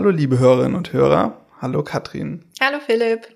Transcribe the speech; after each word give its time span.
Hallo 0.00 0.12
liebe 0.12 0.38
Hörerinnen 0.38 0.76
und 0.76 0.94
Hörer. 0.94 1.36
Hallo 1.60 1.82
Katrin. 1.82 2.46
Hallo 2.58 2.78
Philipp. 2.80 3.28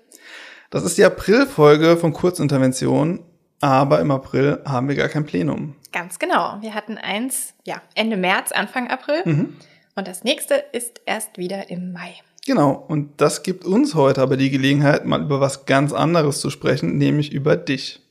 Das 0.71 0.83
ist 0.83 0.97
die 0.97 1.05
Aprilfolge 1.05 1.95
von 1.95 2.11
Kurzintervention, 2.11 3.23
aber 3.61 3.99
im 3.99 4.09
April 4.09 4.63
haben 4.65 4.87
wir 4.87 4.95
gar 4.95 5.07
kein 5.07 5.27
Plenum. 5.27 5.75
Ganz 5.91 6.17
genau. 6.17 6.57
Wir 6.61 6.73
hatten 6.73 6.97
eins, 6.97 7.53
ja, 7.65 7.83
Ende 7.93 8.17
März, 8.17 8.51
Anfang 8.51 8.89
April. 8.89 9.21
Mhm. 9.25 9.57
Und 9.95 10.07
das 10.07 10.23
nächste 10.23 10.55
ist 10.71 11.01
erst 11.05 11.37
wieder 11.37 11.69
im 11.69 11.93
Mai. 11.93 12.15
Genau. 12.47 12.71
Und 12.71 13.21
das 13.21 13.43
gibt 13.43 13.63
uns 13.63 13.93
heute 13.93 14.23
aber 14.23 14.35
die 14.35 14.49
Gelegenheit, 14.49 15.05
mal 15.05 15.21
über 15.21 15.39
was 15.39 15.67
ganz 15.67 15.93
anderes 15.93 16.41
zu 16.41 16.49
sprechen, 16.49 16.97
nämlich 16.97 17.31
über 17.31 17.57
dich. 17.57 18.01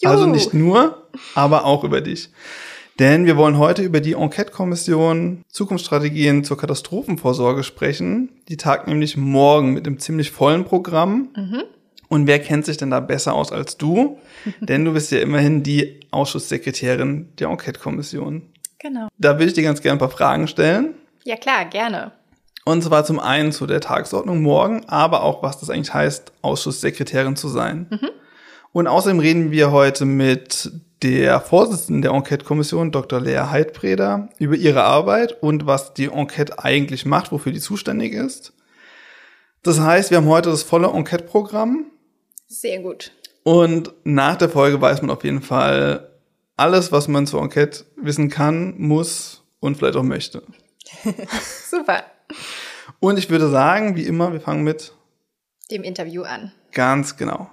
Juhu. 0.00 0.10
Also 0.10 0.24
nicht 0.24 0.54
nur, 0.54 1.08
aber 1.34 1.66
auch 1.66 1.84
über 1.84 2.00
dich. 2.00 2.30
Denn 2.98 3.26
wir 3.26 3.36
wollen 3.36 3.58
heute 3.58 3.82
über 3.82 4.00
die 4.00 4.14
Enquete-Kommission 4.14 5.44
Zukunftsstrategien 5.48 6.42
zur 6.42 6.58
Katastrophenvorsorge 6.58 7.62
sprechen. 7.62 8.30
Die 8.48 8.56
tagt 8.56 8.88
nämlich 8.88 9.16
morgen 9.16 9.72
mit 9.72 9.86
einem 9.86 10.00
ziemlich 10.00 10.32
vollen 10.32 10.64
Programm. 10.64 11.28
Mhm. 11.36 11.62
Und 12.08 12.26
wer 12.26 12.40
kennt 12.40 12.66
sich 12.66 12.76
denn 12.76 12.90
da 12.90 13.00
besser 13.00 13.34
aus 13.34 13.52
als 13.52 13.76
du? 13.76 14.18
Denn 14.60 14.84
du 14.84 14.94
bist 14.94 15.12
ja 15.12 15.20
immerhin 15.20 15.62
die 15.62 16.00
Ausschusssekretärin 16.10 17.28
der 17.38 17.48
Enquete-Kommission. 17.48 18.42
Genau. 18.80 19.08
Da 19.18 19.34
würde 19.34 19.46
ich 19.46 19.52
dir 19.52 19.62
ganz 19.62 19.80
gerne 19.80 19.96
ein 19.96 20.00
paar 20.00 20.10
Fragen 20.10 20.48
stellen. 20.48 20.94
Ja 21.24 21.36
klar, 21.36 21.66
gerne. 21.66 22.12
Und 22.64 22.82
zwar 22.82 23.04
zum 23.04 23.20
einen 23.20 23.52
zu 23.52 23.66
der 23.66 23.80
Tagesordnung 23.80 24.42
morgen, 24.42 24.84
aber 24.88 25.22
auch 25.22 25.42
was 25.42 25.60
das 25.60 25.70
eigentlich 25.70 25.94
heißt, 25.94 26.32
Ausschusssekretärin 26.42 27.36
zu 27.36 27.48
sein. 27.48 27.86
Mhm. 27.90 28.08
Und 28.72 28.86
außerdem 28.86 29.20
reden 29.20 29.50
wir 29.50 29.70
heute 29.70 30.04
mit 30.04 30.70
der 31.02 31.40
Vorsitzenden 31.40 32.02
der 32.02 32.10
Enquete-Kommission, 32.12 32.90
Dr. 32.90 33.20
Lea 33.20 33.50
Heidbreder, 33.50 34.28
über 34.38 34.56
ihre 34.56 34.82
Arbeit 34.82 35.42
und 35.42 35.66
was 35.66 35.94
die 35.94 36.06
Enquete 36.06 36.58
eigentlich 36.58 37.06
macht, 37.06 37.32
wofür 37.32 37.52
die 37.52 37.60
zuständig 37.60 38.12
ist. 38.12 38.52
Das 39.62 39.80
heißt, 39.80 40.10
wir 40.10 40.18
haben 40.18 40.26
heute 40.26 40.50
das 40.50 40.62
volle 40.62 40.88
Enquete-Programm. 40.88 41.86
Sehr 42.46 42.80
gut. 42.80 43.12
Und 43.42 43.92
nach 44.04 44.36
der 44.36 44.48
Folge 44.48 44.80
weiß 44.80 45.02
man 45.02 45.10
auf 45.10 45.24
jeden 45.24 45.42
Fall 45.42 46.10
alles, 46.56 46.92
was 46.92 47.08
man 47.08 47.26
zur 47.26 47.42
Enquete 47.42 47.84
wissen 47.96 48.28
kann, 48.28 48.74
muss 48.78 49.44
und 49.60 49.76
vielleicht 49.76 49.96
auch 49.96 50.02
möchte. 50.02 50.42
Super. 51.70 52.02
Und 53.00 53.18
ich 53.18 53.30
würde 53.30 53.48
sagen, 53.48 53.96
wie 53.96 54.04
immer, 54.04 54.32
wir 54.32 54.40
fangen 54.40 54.64
mit 54.64 54.92
dem 55.70 55.82
Interview 55.82 56.22
an. 56.22 56.52
Ganz 56.72 57.16
genau. 57.16 57.50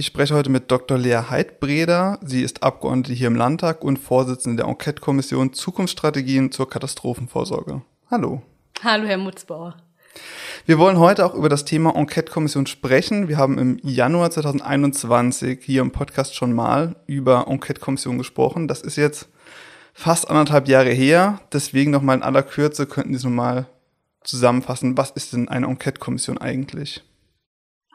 Ich 0.00 0.06
spreche 0.06 0.36
heute 0.36 0.48
mit 0.48 0.70
Dr. 0.70 0.96
Lea 0.96 1.22
Heidbreder. 1.28 2.20
Sie 2.22 2.42
ist 2.42 2.62
Abgeordnete 2.62 3.12
hier 3.12 3.26
im 3.26 3.34
Landtag 3.34 3.82
und 3.82 3.98
Vorsitzende 3.98 4.62
der 4.62 4.70
Enquete-Kommission 4.70 5.52
Zukunftsstrategien 5.52 6.52
zur 6.52 6.70
Katastrophenvorsorge. 6.70 7.82
Hallo. 8.08 8.42
Hallo, 8.84 9.06
Herr 9.08 9.18
Mutzbauer. 9.18 9.76
Wir 10.66 10.78
wollen 10.78 11.00
heute 11.00 11.26
auch 11.26 11.34
über 11.34 11.48
das 11.48 11.64
Thema 11.64 11.96
Enquete-Kommission 11.96 12.66
sprechen. 12.66 13.26
Wir 13.26 13.38
haben 13.38 13.58
im 13.58 13.80
Januar 13.82 14.30
2021 14.30 15.64
hier 15.64 15.82
im 15.82 15.90
Podcast 15.90 16.36
schon 16.36 16.52
mal 16.52 16.94
über 17.06 17.46
Enquete-Kommission 17.48 18.18
gesprochen. 18.18 18.68
Das 18.68 18.82
ist 18.82 18.94
jetzt 18.94 19.28
fast 19.98 20.30
anderthalb 20.30 20.68
Jahre 20.68 20.90
her. 20.90 21.40
Deswegen 21.52 21.90
nochmal 21.90 22.16
in 22.16 22.22
aller 22.22 22.44
Kürze 22.44 22.86
könnten 22.86 23.10
Sie 23.10 23.16
es 23.16 23.24
nochmal 23.24 23.66
zusammenfassen. 24.22 24.96
Was 24.96 25.10
ist 25.10 25.32
denn 25.32 25.48
eine 25.48 25.66
Enquete-Kommission 25.66 26.38
eigentlich? 26.38 27.02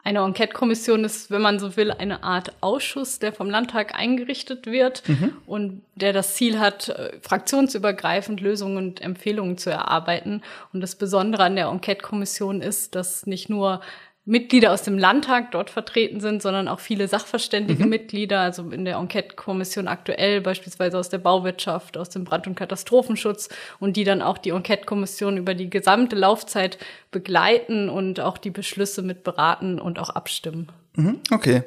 Eine 0.02 0.18
Enquete-Kommission 0.18 1.02
ist, 1.02 1.30
wenn 1.30 1.40
man 1.40 1.58
so 1.58 1.78
will, 1.78 1.90
eine 1.90 2.22
Art 2.22 2.52
Ausschuss, 2.60 3.20
der 3.20 3.32
vom 3.32 3.48
Landtag 3.48 3.98
eingerichtet 3.98 4.66
wird 4.66 5.02
mhm. 5.08 5.32
und 5.46 5.82
der 5.94 6.12
das 6.12 6.34
Ziel 6.34 6.58
hat, 6.58 6.90
äh, 6.90 7.18
fraktionsübergreifend 7.22 8.42
Lösungen 8.42 8.76
und 8.76 9.00
Empfehlungen 9.00 9.56
zu 9.56 9.70
erarbeiten. 9.70 10.42
Und 10.74 10.82
das 10.82 10.96
Besondere 10.96 11.44
an 11.44 11.56
der 11.56 11.68
Enquete-Kommission 11.68 12.60
ist, 12.60 12.94
dass 12.94 13.24
nicht 13.24 13.48
nur 13.48 13.80
Mitglieder 14.26 14.72
aus 14.72 14.82
dem 14.82 14.96
Landtag 14.96 15.50
dort 15.50 15.68
vertreten 15.68 16.18
sind, 16.18 16.40
sondern 16.40 16.66
auch 16.66 16.80
viele 16.80 17.08
sachverständige 17.08 17.84
mhm. 17.84 17.90
Mitglieder, 17.90 18.40
also 18.40 18.70
in 18.70 18.86
der 18.86 18.96
Enquete-Kommission 18.96 19.86
aktuell 19.86 20.40
beispielsweise 20.40 20.98
aus 20.98 21.10
der 21.10 21.18
Bauwirtschaft, 21.18 21.98
aus 21.98 22.08
dem 22.08 22.24
Brand- 22.24 22.46
und 22.46 22.54
Katastrophenschutz 22.54 23.50
und 23.80 23.96
die 23.96 24.04
dann 24.04 24.22
auch 24.22 24.38
die 24.38 24.50
Enquete-Kommission 24.50 25.36
über 25.36 25.54
die 25.54 25.68
gesamte 25.68 26.16
Laufzeit 26.16 26.78
begleiten 27.10 27.90
und 27.90 28.18
auch 28.18 28.38
die 28.38 28.50
Beschlüsse 28.50 29.02
mit 29.02 29.24
beraten 29.24 29.78
und 29.78 29.98
auch 29.98 30.10
abstimmen. 30.10 30.72
Mhm. 30.96 31.20
Okay. 31.30 31.64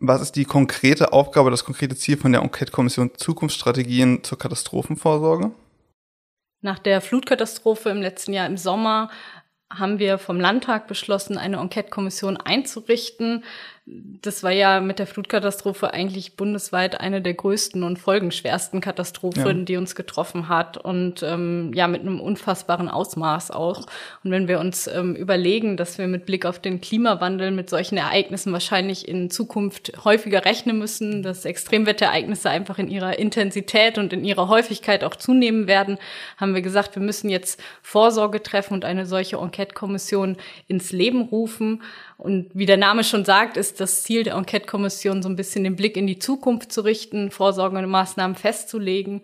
Was 0.00 0.20
ist 0.20 0.36
die 0.36 0.44
konkrete 0.44 1.14
Aufgabe, 1.14 1.50
das 1.50 1.64
konkrete 1.64 1.96
Ziel 1.96 2.18
von 2.18 2.32
der 2.32 2.42
Enquete-Kommission 2.42 3.12
Zukunftsstrategien 3.16 4.22
zur 4.22 4.38
Katastrophenvorsorge? 4.38 5.52
Nach 6.62 6.78
der 6.78 7.00
Flutkatastrophe 7.00 7.88
im 7.88 8.02
letzten 8.02 8.34
Jahr 8.34 8.46
im 8.46 8.58
Sommer 8.58 9.10
haben 9.70 9.98
wir 9.98 10.18
vom 10.18 10.40
Landtag 10.40 10.88
beschlossen, 10.88 11.38
eine 11.38 11.58
Enquete-Kommission 11.58 12.36
einzurichten, 12.36 13.44
das 13.86 14.42
war 14.42 14.52
ja 14.52 14.80
mit 14.80 14.98
der 14.98 15.06
Flutkatastrophe 15.06 15.92
eigentlich 15.92 16.36
bundesweit 16.36 17.00
eine 17.00 17.22
der 17.22 17.34
größten 17.34 17.82
und 17.82 17.98
folgenschwersten 17.98 18.80
Katastrophen, 18.80 19.58
ja. 19.60 19.64
die 19.64 19.76
uns 19.78 19.94
getroffen 19.94 20.48
hat 20.48 20.76
und 20.76 21.22
ähm, 21.22 21.72
ja 21.74 21.88
mit 21.88 22.02
einem 22.02 22.20
unfassbaren 22.20 22.88
Ausmaß 22.88 23.50
auch. 23.50 23.86
Und 24.22 24.30
wenn 24.30 24.46
wir 24.46 24.60
uns 24.60 24.86
ähm, 24.86 25.16
überlegen, 25.16 25.76
dass 25.76 25.98
wir 25.98 26.06
mit 26.06 26.26
Blick 26.26 26.44
auf 26.44 26.58
den 26.58 26.80
Klimawandel 26.80 27.50
mit 27.50 27.70
solchen 27.70 27.96
Ereignissen 27.96 28.52
wahrscheinlich 28.52 29.08
in 29.08 29.30
Zukunft 29.30 29.92
häufiger 30.04 30.44
rechnen 30.44 30.78
müssen, 30.78 31.22
dass 31.22 31.44
Extremwetterereignisse 31.44 32.50
einfach 32.50 32.78
in 32.78 32.88
ihrer 32.88 33.18
Intensität 33.18 33.96
und 33.96 34.12
in 34.12 34.24
ihrer 34.24 34.48
Häufigkeit 34.48 35.02
auch 35.02 35.16
zunehmen 35.16 35.66
werden, 35.66 35.98
haben 36.36 36.54
wir 36.54 36.62
gesagt, 36.62 36.94
wir 36.94 37.02
müssen 37.02 37.30
jetzt 37.30 37.60
Vorsorge 37.82 38.42
treffen 38.42 38.74
und 38.74 38.84
eine 38.84 39.06
solche 39.06 39.36
Enquete-Kommission 39.36 40.36
ins 40.68 40.92
Leben 40.92 41.22
rufen. 41.22 41.82
Und 42.18 42.50
wie 42.52 42.66
der 42.66 42.76
Name 42.76 43.02
schon 43.02 43.24
sagt, 43.24 43.56
ist 43.56 43.69
das 43.74 44.02
Ziel 44.02 44.24
der 44.24 44.34
Enquete-Kommission 44.34 45.22
so 45.22 45.28
ein 45.28 45.36
bisschen 45.36 45.64
den 45.64 45.76
Blick 45.76 45.96
in 45.96 46.06
die 46.06 46.18
Zukunft 46.18 46.72
zu 46.72 46.82
richten, 46.82 47.30
vorsorgende 47.30 47.86
Maßnahmen 47.86 48.36
festzulegen 48.36 49.22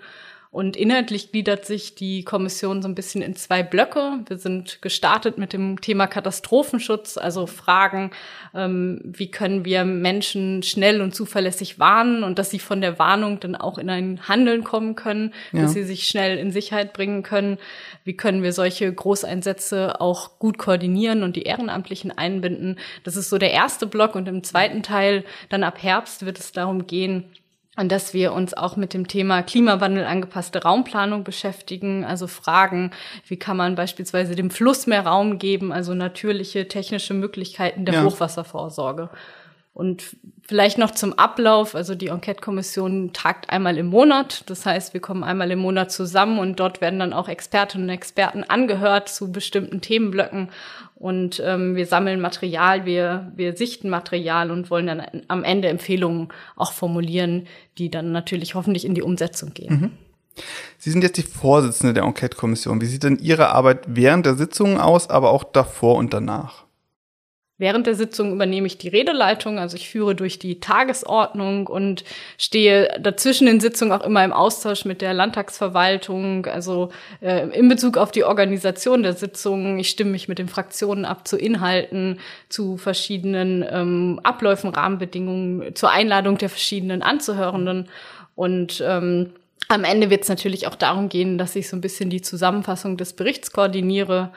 und 0.51 0.77
inhaltlich 0.77 1.33
gliedert 1.33 1.67
sich 1.67 1.95
die 1.95 2.25
Kommission 2.25 2.81
so 2.81 2.89
ein 2.89 2.95
bisschen 2.95 3.21
in 3.21 3.37
zwei 3.37 3.63
Blöcke. 3.63 4.21
Wir 4.27 4.39
sind 4.39 4.81
gestartet 4.81 5.39
mit 5.39 5.53
dem 5.53 5.81
Thema 5.81 6.07
Katastrophenschutz, 6.07 7.19
also 7.19 7.47
Fragen, 7.47 8.11
ähm, 8.55 9.01
wie 9.05 9.31
können 9.31 9.65
wir 9.65 9.85
Menschen 9.85 10.63
schnell 10.63 11.03
und 11.03 11.15
zuverlässig 11.15 11.79
warnen 11.79 12.23
und 12.23 12.39
dass 12.39 12.51
sie 12.51 12.59
von 12.59 12.81
der 12.81 12.99
Warnung 12.99 13.41
dann 13.41 13.57
auch 13.57 13.77
in 13.77 13.91
ein 13.91 14.29
Handeln 14.29 14.65
kommen 14.65 14.95
können, 14.95 15.35
ja. 15.53 15.63
dass 15.63 15.73
sie 15.73 15.85
sich 15.85 16.07
schnell 16.07 16.39
in 16.39 16.53
Sicherheit 16.53 16.93
bringen 16.93 17.23
können. 17.23 17.59
Wie 18.05 18.17
können 18.17 18.43
wir 18.43 18.53
solche 18.53 18.93
Großeinsätze 18.93 20.01
auch 20.01 20.39
gut 20.39 20.59
koordinieren 20.59 21.23
und 21.23 21.37
die 21.37 21.43
Ehrenamtlichen 21.43 22.17
einbinden? 22.17 22.79
Das 23.05 23.17
ist 23.17 23.31
so 23.31 23.39
der 23.39 23.51
erste 23.51 23.87
Block 23.87 24.15
und 24.15 24.29
im 24.29 24.43
zweiten 24.43 24.83
Teil, 24.83 25.25
dann 25.49 25.65
ab 25.65 25.83
Herbst, 25.83 26.25
wird 26.25 26.39
es 26.39 26.53
darum 26.53 26.87
gehen, 26.87 27.25
und 27.77 27.93
dass 27.93 28.15
wir 28.15 28.33
uns 28.33 28.55
auch 28.55 28.77
mit 28.77 28.95
dem 28.95 29.07
Thema 29.07 29.43
Klimawandel 29.43 30.05
angepasste 30.05 30.63
Raumplanung 30.63 31.25
beschäftigen, 31.25 32.05
also 32.05 32.27
fragen, 32.27 32.91
wie 33.27 33.39
kann 33.39 33.57
man 33.57 33.75
beispielsweise 33.75 34.35
dem 34.35 34.51
Fluss 34.51 34.87
mehr 34.87 35.07
Raum 35.07 35.39
geben, 35.39 35.73
also 35.73 35.95
natürliche 35.95 36.69
technische 36.69 37.15
Möglichkeiten 37.15 37.85
der 37.85 37.95
ja. 37.97 38.05
Hochwasservorsorge. 38.05 39.11
Und 39.77 40.17
vielleicht 40.41 40.79
noch 40.79 40.93
zum 40.93 41.13
Ablauf. 41.19 41.75
Also 41.75 41.95
die 41.95 42.07
Enquete-Kommission 42.07 43.13
tagt 43.13 43.51
einmal 43.51 43.77
im 43.77 43.89
Monat. 43.89 44.43
Das 44.49 44.65
heißt, 44.65 44.95
wir 44.95 45.03
kommen 45.03 45.23
einmal 45.23 45.51
im 45.51 45.59
Monat 45.59 45.93
zusammen 45.93 46.39
und 46.39 46.59
dort 46.59 46.81
werden 46.81 46.99
dann 46.99 47.13
auch 47.13 47.29
Expertinnen 47.29 47.87
und 47.87 47.95
Experten 47.95 48.43
angehört 48.43 49.11
zu 49.11 49.31
bestimmten 49.31 49.83
Themenblöcken. 49.83 50.49
Und 50.95 51.43
ähm, 51.45 51.77
wir 51.77 51.85
sammeln 51.85 52.23
Material, 52.23 52.87
wir, 52.87 53.31
wir 53.37 53.55
sichten 53.55 53.91
Material 53.91 54.51
und 54.51 54.71
wollen 54.71 54.87
dann 54.87 55.03
am 55.29 55.45
Ende 55.45 55.69
Empfehlungen 55.69 56.29
auch 56.57 56.73
formulieren, 56.73 57.47
die 57.77 57.91
dann 57.91 58.13
natürlich 58.13 58.55
hoffentlich 58.55 58.87
in 58.87 58.95
die 58.95 59.03
Umsetzung 59.03 59.53
gehen. 59.53 59.81
Mhm. 59.81 59.91
Sie 60.79 60.91
sind 60.91 61.03
jetzt 61.03 61.19
die 61.19 61.23
Vorsitzende 61.23 61.93
der 61.93 62.05
Enquete-Kommission. 62.05 62.81
Wie 62.81 62.87
sieht 62.87 63.03
denn 63.03 63.19
Ihre 63.19 63.51
Arbeit 63.51 63.85
während 63.89 64.25
der 64.25 64.37
Sitzungen 64.37 64.79
aus, 64.79 65.11
aber 65.11 65.33
auch 65.33 65.45
davor 65.45 65.97
und 65.97 66.15
danach? 66.15 66.66
Während 67.59 67.87
der 67.87 67.95
Sitzung 67.95 68.33
übernehme 68.33 68.67
ich 68.67 68.77
die 68.77 68.89
Redeleitung, 68.89 69.59
also 69.59 69.77
ich 69.77 69.89
führe 69.89 70.15
durch 70.15 70.39
die 70.39 70.61
Tagesordnung 70.61 71.67
und 71.69 72.05
stehe 72.37 72.99
dazwischen 73.01 73.49
in 73.49 73.61
Sitzungen 73.61 73.99
auch 73.99 74.05
immer 74.05 74.23
im 74.23 74.35
Austausch 74.35 74.85
mit 74.85 75.01
der 75.01 75.15
Landtagsverwaltung, 75.15 76.45
also 76.45 76.91
äh, 77.23 77.49
in 77.49 77.69
Bezug 77.69 77.97
auf 77.97 78.11
die 78.11 78.25
Organisation 78.25 79.03
der 79.03 79.15
Sitzungen. 79.15 79.79
Ich 79.79 79.89
stimme 79.89 80.11
mich 80.11 80.29
mit 80.29 80.39
den 80.39 80.49
Fraktionen 80.49 81.07
ab 81.07 81.27
zu 81.27 81.39
Inhalten, 81.39 82.21
zu 82.51 82.77
verschiedenen 82.77 83.65
ähm, 83.71 84.21
Abläufen, 84.23 84.69
Rahmenbedingungen, 84.69 85.75
zur 85.75 85.91
Einladung 85.91 86.37
der 86.37 86.51
verschiedenen 86.51 87.03
Anzuhörenden 87.03 87.89
und 88.35 88.85
ähm, 88.87 89.33
am 89.69 89.83
Ende 89.83 90.11
wird 90.11 90.23
es 90.23 90.29
natürlich 90.29 90.69
auch 90.69 90.77
darum 90.77 91.09
gehen, 91.09 91.39
dass 91.39 91.57
ich 91.57 91.69
so 91.69 91.77
ein 91.77 91.81
bisschen 91.81 92.11
die 92.11 92.23
Zusammenfassung 92.23 92.97
des 92.97 93.15
Berichts 93.15 93.51
koordiniere 93.51 94.31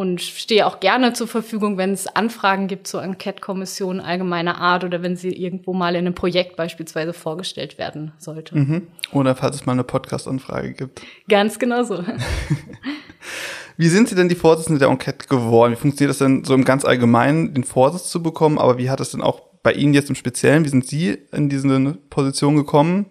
und 0.00 0.22
stehe 0.22 0.66
auch 0.66 0.80
gerne 0.80 1.12
zur 1.12 1.28
Verfügung, 1.28 1.76
wenn 1.76 1.92
es 1.92 2.06
Anfragen 2.06 2.68
gibt 2.68 2.86
zur 2.86 3.02
Enquete-Kommission 3.02 4.00
allgemeiner 4.00 4.58
Art 4.58 4.82
oder 4.82 5.02
wenn 5.02 5.14
sie 5.14 5.28
irgendwo 5.28 5.74
mal 5.74 5.94
in 5.94 6.06
einem 6.06 6.14
Projekt 6.14 6.56
beispielsweise 6.56 7.12
vorgestellt 7.12 7.76
werden 7.76 8.12
sollte. 8.16 8.56
Mhm. 8.56 8.86
Oder 9.12 9.36
falls 9.36 9.56
es 9.56 9.66
mal 9.66 9.72
eine 9.72 9.84
Podcast-Anfrage 9.84 10.72
gibt. 10.72 11.02
Ganz 11.28 11.58
genau 11.58 11.82
so. 11.82 12.02
Wie 13.76 13.88
sind 13.88 14.08
Sie 14.08 14.14
denn 14.14 14.30
die 14.30 14.36
Vorsitzende 14.36 14.78
der 14.78 14.88
Enquete 14.88 15.28
geworden? 15.28 15.72
Wie 15.72 15.76
funktioniert 15.76 16.08
das 16.08 16.18
denn 16.18 16.44
so 16.44 16.54
im 16.54 16.64
ganz 16.64 16.86
Allgemeinen, 16.86 17.52
den 17.52 17.64
Vorsitz 17.64 18.08
zu 18.08 18.22
bekommen? 18.22 18.58
Aber 18.58 18.78
wie 18.78 18.88
hat 18.88 19.00
es 19.00 19.10
denn 19.10 19.20
auch 19.20 19.42
bei 19.62 19.74
Ihnen 19.74 19.92
jetzt 19.92 20.08
im 20.08 20.14
Speziellen, 20.14 20.64
wie 20.64 20.70
sind 20.70 20.86
Sie 20.86 21.18
in 21.30 21.50
diese 21.50 21.98
Position 22.08 22.56
gekommen? 22.56 23.04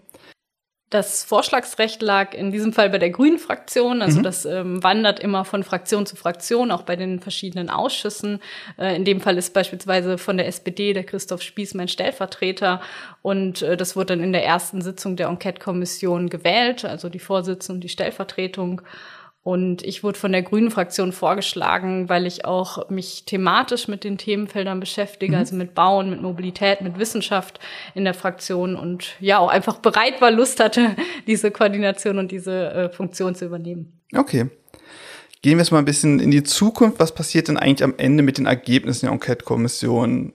Das 0.89 1.23
Vorschlagsrecht 1.23 2.01
lag 2.01 2.33
in 2.33 2.51
diesem 2.51 2.73
Fall 2.73 2.89
bei 2.89 2.97
der 2.97 3.11
Grünen 3.11 3.37
Fraktion. 3.37 4.01
Also 4.01 4.19
mhm. 4.19 4.23
das 4.23 4.45
ähm, 4.45 4.83
wandert 4.83 5.19
immer 5.19 5.45
von 5.45 5.63
Fraktion 5.63 6.07
zu 6.07 6.15
Fraktion, 6.15 6.71
auch 6.71 6.81
bei 6.81 6.95
den 6.95 7.19
verschiedenen 7.19 7.69
Ausschüssen. 7.69 8.39
Äh, 8.79 8.95
in 8.95 9.05
dem 9.05 9.21
Fall 9.21 9.37
ist 9.37 9.53
beispielsweise 9.53 10.17
von 10.17 10.37
der 10.37 10.47
SPD 10.47 10.93
der 10.93 11.03
Christoph 11.03 11.43
Spieß 11.43 11.75
mein 11.75 11.89
Stellvertreter. 11.89 12.81
Und 13.21 13.61
äh, 13.61 13.77
das 13.77 13.95
wurde 13.95 14.15
dann 14.15 14.23
in 14.23 14.33
der 14.33 14.43
ersten 14.43 14.81
Sitzung 14.81 15.15
der 15.15 15.27
Enquete-Kommission 15.27 16.27
gewählt, 16.27 16.85
also 16.85 17.09
die 17.09 17.19
Vorsitzende 17.19 17.77
und 17.77 17.81
die 17.81 17.89
Stellvertretung. 17.89 18.81
Und 19.41 19.83
ich 19.83 20.03
wurde 20.03 20.19
von 20.19 20.33
der 20.33 20.43
Grünen 20.43 20.69
Fraktion 20.69 21.13
vorgeschlagen, 21.13 22.09
weil 22.09 22.25
ich 22.25 22.43
auch 22.43 22.89
mich 22.89 23.23
thematisch 23.25 23.87
mit 23.87 24.03
den 24.03 24.17
Themenfeldern 24.17 24.79
beschäftige, 24.79 25.33
mhm. 25.33 25.39
also 25.39 25.55
mit 25.55 25.73
Bauen, 25.73 26.09
mit 26.09 26.21
Mobilität, 26.21 26.81
mit 26.81 26.99
Wissenschaft 26.99 27.59
in 27.95 28.03
der 28.03 28.13
Fraktion 28.13 28.75
und 28.75 29.15
ja, 29.19 29.39
auch 29.39 29.47
einfach 29.47 29.77
bereit 29.77 30.19
war, 30.19 30.29
Lust 30.29 30.59
hatte, 30.59 30.95
diese 31.27 31.51
Koordination 31.51 32.17
und 32.17 32.31
diese 32.31 32.71
äh, 32.71 32.89
Funktion 32.89 33.33
zu 33.33 33.45
übernehmen. 33.45 33.99
Okay. 34.13 34.49
Gehen 35.41 35.53
wir 35.57 35.59
jetzt 35.59 35.71
mal 35.71 35.79
ein 35.79 35.85
bisschen 35.85 36.19
in 36.19 36.31
die 36.31 36.43
Zukunft. 36.43 36.99
Was 36.99 37.15
passiert 37.15 37.47
denn 37.47 37.55
eigentlich 37.55 37.85
am 37.85 37.93
Ende 37.97 38.23
mit 38.23 38.37
den 38.37 38.45
Ergebnissen 38.45 39.05
der 39.05 39.13
Enquete-Kommission? 39.13 40.33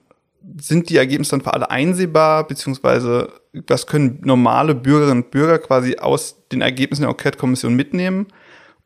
Sind 0.59 0.89
die 0.89 0.97
Ergebnisse 0.97 1.33
dann 1.33 1.43
für 1.43 1.53
alle 1.53 1.71
einsehbar, 1.71 2.47
beziehungsweise 2.47 3.29
was 3.67 3.87
können 3.87 4.21
normale 4.25 4.75
Bürgerinnen 4.75 5.25
und 5.25 5.31
Bürger 5.31 5.59
quasi 5.59 5.97
aus 5.99 6.49
den 6.51 6.63
Ergebnissen 6.63 7.03
der 7.03 7.11
Enquete-Kommission 7.11 7.75
mitnehmen? 7.75 8.29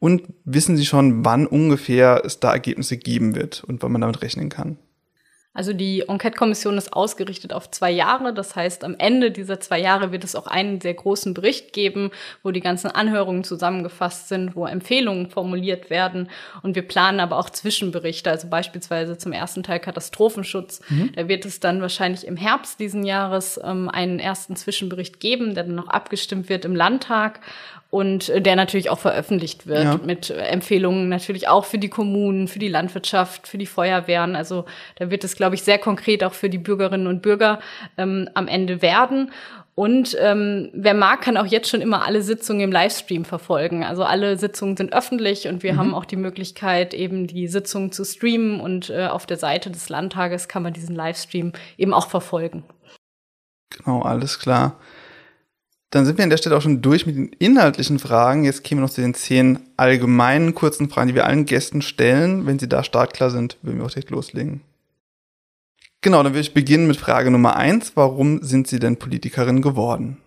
Und 0.00 0.22
wissen 0.44 0.76
Sie 0.76 0.86
schon, 0.86 1.24
wann 1.24 1.46
ungefähr 1.46 2.22
es 2.24 2.40
da 2.40 2.52
Ergebnisse 2.52 2.96
geben 2.96 3.34
wird 3.34 3.64
und 3.64 3.82
wann 3.82 3.92
man 3.92 4.00
damit 4.00 4.22
rechnen 4.22 4.48
kann? 4.48 4.78
Also 5.58 5.72
die 5.72 6.04
Enquete-Kommission 6.06 6.78
ist 6.78 6.92
ausgerichtet 6.92 7.52
auf 7.52 7.68
zwei 7.72 7.90
Jahre. 7.90 8.32
Das 8.32 8.54
heißt, 8.54 8.84
am 8.84 8.94
Ende 8.96 9.32
dieser 9.32 9.58
zwei 9.58 9.80
Jahre 9.80 10.12
wird 10.12 10.22
es 10.22 10.36
auch 10.36 10.46
einen 10.46 10.80
sehr 10.80 10.94
großen 10.94 11.34
Bericht 11.34 11.72
geben, 11.72 12.12
wo 12.44 12.52
die 12.52 12.60
ganzen 12.60 12.92
Anhörungen 12.92 13.42
zusammengefasst 13.42 14.28
sind, 14.28 14.54
wo 14.54 14.66
Empfehlungen 14.66 15.30
formuliert 15.30 15.90
werden. 15.90 16.28
Und 16.62 16.76
wir 16.76 16.86
planen 16.86 17.18
aber 17.18 17.38
auch 17.38 17.50
Zwischenberichte, 17.50 18.30
also 18.30 18.46
beispielsweise 18.48 19.18
zum 19.18 19.32
ersten 19.32 19.64
Teil 19.64 19.80
Katastrophenschutz. 19.80 20.80
Mhm. 20.90 21.10
Da 21.16 21.26
wird 21.26 21.44
es 21.44 21.58
dann 21.58 21.80
wahrscheinlich 21.80 22.24
im 22.24 22.36
Herbst 22.36 22.78
diesen 22.78 23.04
Jahres 23.04 23.58
ähm, 23.64 23.88
einen 23.88 24.20
ersten 24.20 24.54
Zwischenbericht 24.54 25.18
geben, 25.18 25.56
der 25.56 25.64
dann 25.64 25.74
noch 25.74 25.88
abgestimmt 25.88 26.48
wird 26.48 26.66
im 26.66 26.76
Landtag 26.76 27.40
und 27.90 28.28
äh, 28.28 28.40
der 28.40 28.56
natürlich 28.56 28.90
auch 28.90 28.98
veröffentlicht 28.98 29.66
wird 29.66 29.84
ja. 29.84 30.00
mit 30.04 30.30
Empfehlungen 30.30 31.08
natürlich 31.08 31.48
auch 31.48 31.64
für 31.64 31.78
die 31.78 31.88
Kommunen, 31.88 32.48
für 32.48 32.58
die 32.58 32.68
Landwirtschaft, 32.68 33.48
für 33.48 33.58
die 33.58 33.66
Feuerwehren. 33.66 34.36
Also 34.36 34.66
da 34.96 35.10
wird 35.10 35.24
es, 35.24 35.36
glaube 35.36 35.54
ich, 35.54 35.62
sehr 35.62 35.78
konkret 35.78 36.22
auch 36.22 36.34
für 36.34 36.50
die 36.50 36.58
Bürgerinnen 36.58 37.06
und 37.06 37.22
Bürger 37.22 37.60
ähm, 37.96 38.28
am 38.34 38.46
Ende 38.46 38.82
werden. 38.82 39.30
Und 39.74 40.16
ähm, 40.20 40.70
wer 40.72 40.92
mag, 40.92 41.20
kann 41.20 41.36
auch 41.36 41.46
jetzt 41.46 41.70
schon 41.70 41.80
immer 41.80 42.04
alle 42.04 42.20
Sitzungen 42.22 42.62
im 42.62 42.72
Livestream 42.72 43.24
verfolgen. 43.24 43.84
Also 43.84 44.02
alle 44.02 44.36
Sitzungen 44.36 44.76
sind 44.76 44.92
öffentlich 44.92 45.46
und 45.46 45.62
wir 45.62 45.74
mhm. 45.74 45.78
haben 45.78 45.94
auch 45.94 46.04
die 46.04 46.16
Möglichkeit, 46.16 46.94
eben 46.94 47.28
die 47.28 47.46
Sitzungen 47.46 47.92
zu 47.92 48.04
streamen 48.04 48.60
und 48.60 48.90
äh, 48.90 49.06
auf 49.06 49.24
der 49.24 49.36
Seite 49.36 49.70
des 49.70 49.88
Landtages 49.88 50.48
kann 50.48 50.64
man 50.64 50.72
diesen 50.72 50.96
Livestream 50.96 51.52
eben 51.76 51.94
auch 51.94 52.08
verfolgen. 52.08 52.64
Genau, 53.70 54.02
alles 54.02 54.40
klar. 54.40 54.80
Dann 55.90 56.04
sind 56.04 56.18
wir 56.18 56.24
an 56.24 56.30
der 56.30 56.36
Stelle 56.36 56.56
auch 56.56 56.62
schon 56.62 56.82
durch 56.82 57.06
mit 57.06 57.16
den 57.16 57.28
inhaltlichen 57.38 57.98
Fragen. 57.98 58.44
Jetzt 58.44 58.62
kämen 58.62 58.80
wir 58.80 58.86
noch 58.86 58.92
zu 58.92 59.00
den 59.00 59.14
zehn 59.14 59.58
allgemeinen 59.76 60.54
kurzen 60.54 60.90
Fragen, 60.90 61.08
die 61.08 61.14
wir 61.14 61.26
allen 61.26 61.46
Gästen 61.46 61.80
stellen. 61.80 62.46
Wenn 62.46 62.58
sie 62.58 62.68
da 62.68 62.84
startklar 62.84 63.30
sind, 63.30 63.56
würden 63.62 63.78
wir 63.78 63.86
auch 63.86 63.90
direkt 63.90 64.10
loslegen. 64.10 64.60
Genau, 66.00 66.22
dann 66.22 66.32
würde 66.32 66.42
ich 66.42 66.54
beginnen 66.54 66.86
mit 66.86 66.96
Frage 66.96 67.30
Nummer 67.30 67.56
eins. 67.56 67.92
Warum 67.94 68.42
sind 68.42 68.68
Sie 68.68 68.78
denn 68.78 68.98
Politikerin 68.98 69.62
geworden? 69.62 70.18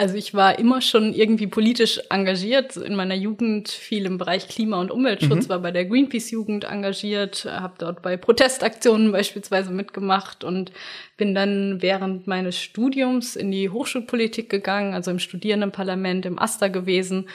Also 0.00 0.14
ich 0.14 0.32
war 0.32 0.58
immer 0.58 0.80
schon 0.80 1.12
irgendwie 1.12 1.46
politisch 1.46 2.00
engagiert. 2.08 2.74
In 2.74 2.96
meiner 2.96 3.14
Jugend 3.14 3.68
viel 3.68 4.06
im 4.06 4.16
Bereich 4.16 4.48
Klima- 4.48 4.80
und 4.80 4.90
Umweltschutz, 4.90 5.44
mhm. 5.44 5.48
war 5.50 5.58
bei 5.58 5.72
der 5.72 5.84
Greenpeace-Jugend 5.84 6.64
engagiert, 6.64 7.44
habe 7.44 7.74
dort 7.76 8.00
bei 8.00 8.16
Protestaktionen 8.16 9.12
beispielsweise 9.12 9.70
mitgemacht 9.70 10.42
und 10.42 10.72
bin 11.18 11.34
dann 11.34 11.82
während 11.82 12.26
meines 12.26 12.58
Studiums 12.58 13.36
in 13.36 13.50
die 13.50 13.68
Hochschulpolitik 13.68 14.48
gegangen, 14.48 14.94
also 14.94 15.10
im 15.10 15.18
Studierendenparlament, 15.18 16.24
im 16.24 16.38
AStA 16.38 16.68
gewesen. 16.68 17.28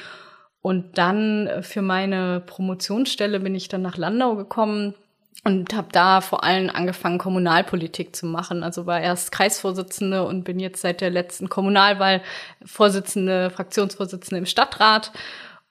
Und 0.63 0.97
dann 0.97 1.47
für 1.61 1.83
meine 1.83 2.41
Promotionsstelle 2.47 3.41
bin 3.41 3.53
ich 3.53 3.67
dann 3.67 3.83
nach 3.83 3.97
Landau 3.97 4.35
gekommen 4.35 4.95
und 5.43 5.75
habe 5.75 5.89
da 5.91 6.21
vor 6.21 6.43
allem 6.43 6.71
angefangen, 6.71 7.19
Kommunalpolitik 7.19 8.15
zu 8.15 8.25
machen. 8.25 8.63
Also 8.63 8.85
war 8.85 8.99
erst 8.99 9.31
Kreisvorsitzende 9.31 10.25
und 10.25 10.43
bin 10.43 10.59
jetzt 10.59 10.81
seit 10.81 11.01
der 11.01 11.11
letzten 11.11 11.49
Kommunalwahl 11.49 12.21
Vorsitzende, 12.65 13.51
Fraktionsvorsitzende 13.51 14.39
im 14.39 14.45
Stadtrat. 14.47 15.11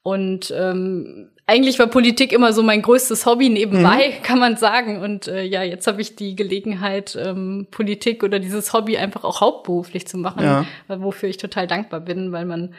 Und 0.02 0.52
ähm, 0.56 1.30
eigentlich 1.46 1.78
war 1.78 1.86
Politik 1.88 2.32
immer 2.32 2.52
so 2.52 2.62
mein 2.62 2.82
größtes 2.82 3.26
Hobby 3.26 3.48
nebenbei, 3.48 4.14
mhm. 4.18 4.22
kann 4.22 4.38
man 4.38 4.56
sagen. 4.56 5.02
Und 5.02 5.28
äh, 5.28 5.42
ja, 5.42 5.62
jetzt 5.62 5.86
habe 5.86 6.00
ich 6.00 6.14
die 6.14 6.36
Gelegenheit, 6.36 7.16
ähm, 7.20 7.66
Politik 7.70 8.22
oder 8.22 8.38
dieses 8.38 8.72
Hobby 8.72 8.96
einfach 8.96 9.24
auch 9.24 9.40
hauptberuflich 9.40 10.06
zu 10.06 10.18
machen, 10.18 10.42
ja. 10.42 10.66
wofür 10.88 11.28
ich 11.28 11.38
total 11.38 11.66
dankbar 11.66 12.00
bin, 12.00 12.32
weil 12.32 12.44
man 12.44 12.74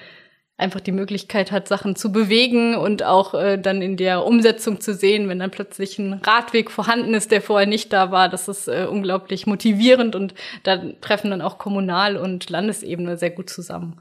einfach 0.57 0.80
die 0.80 0.94
Möglichkeit 0.94 1.52
hat, 1.52 1.68
Sachen 1.68 1.96
zu 1.96 2.12
bewegen 2.12 2.75
und 2.75 3.04
auch 3.04 3.34
äh, 3.34 3.57
dann 3.57 3.81
in 3.81 3.98
der 3.98 4.25
Umsetzung 4.25 4.80
zu 4.80 4.94
sehen, 4.94 5.28
wenn 5.28 5.40
dann 5.40 5.52
plötzlich 5.52 6.00
ein 6.00 6.13
Radweg 6.13 6.72
vorhanden 6.72 7.13
ist, 7.13 7.31
der 7.31 7.42
vorher 7.42 7.68
nicht 7.68 7.92
da 7.92 8.12
war. 8.12 8.30
Das 8.30 8.48
ist 8.48 8.68
äh, 8.68 8.88
unglaublich 8.90 9.48
motivierend 9.48 10.16
und 10.16 10.34
da 10.63 10.78
treffen 11.02 11.31
dann 11.31 11.42
auch 11.42 11.57
Kommunal- 11.57 12.16
und 12.16 12.50
Landesebene 12.50 13.18
sehr 13.18 13.31
gut 13.31 13.50
zusammen. 13.50 14.00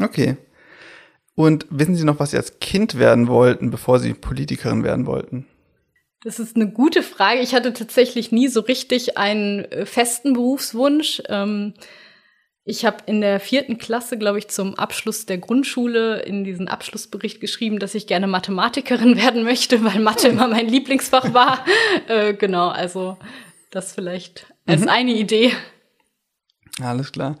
Okay. 0.00 0.36
Und 1.34 1.66
wissen 1.70 1.94
Sie 1.94 2.04
noch, 2.04 2.18
was 2.18 2.30
Sie 2.32 2.36
als 2.36 2.60
Kind 2.60 2.98
werden 2.98 3.28
wollten, 3.28 3.70
bevor 3.70 3.98
Sie 3.98 4.12
Politikerin 4.14 4.84
werden 4.84 5.06
wollten? 5.06 5.46
Das 6.22 6.38
ist 6.38 6.56
eine 6.56 6.68
gute 6.70 7.02
Frage. 7.02 7.40
Ich 7.40 7.54
hatte 7.54 7.72
tatsächlich 7.72 8.32
nie 8.32 8.48
so 8.48 8.60
richtig 8.60 9.16
einen 9.16 9.64
äh, 9.66 9.86
festen 9.86 10.34
Berufswunsch. 10.34 11.22
Ähm, 11.28 11.74
ich 12.68 12.84
habe 12.84 12.96
in 13.06 13.20
der 13.20 13.38
vierten 13.38 13.78
Klasse, 13.78 14.18
glaube 14.18 14.38
ich, 14.38 14.48
zum 14.48 14.74
Abschluss 14.74 15.24
der 15.24 15.38
Grundschule 15.38 16.22
in 16.22 16.42
diesen 16.42 16.66
Abschlussbericht 16.66 17.40
geschrieben, 17.40 17.78
dass 17.78 17.94
ich 17.94 18.08
gerne 18.08 18.26
Mathematikerin 18.26 19.16
werden 19.22 19.44
möchte, 19.44 19.84
weil 19.84 20.00
Mathe 20.00 20.28
immer 20.28 20.48
mein 20.48 20.66
Lieblingsfach 20.66 21.32
war. 21.32 21.64
äh, 22.08 22.34
genau, 22.34 22.68
also 22.68 23.18
das 23.70 23.92
vielleicht 23.92 24.52
als 24.66 24.82
mhm. 24.82 24.88
eine 24.88 25.12
Idee. 25.12 25.52
Alles 26.82 27.12
klar. 27.12 27.38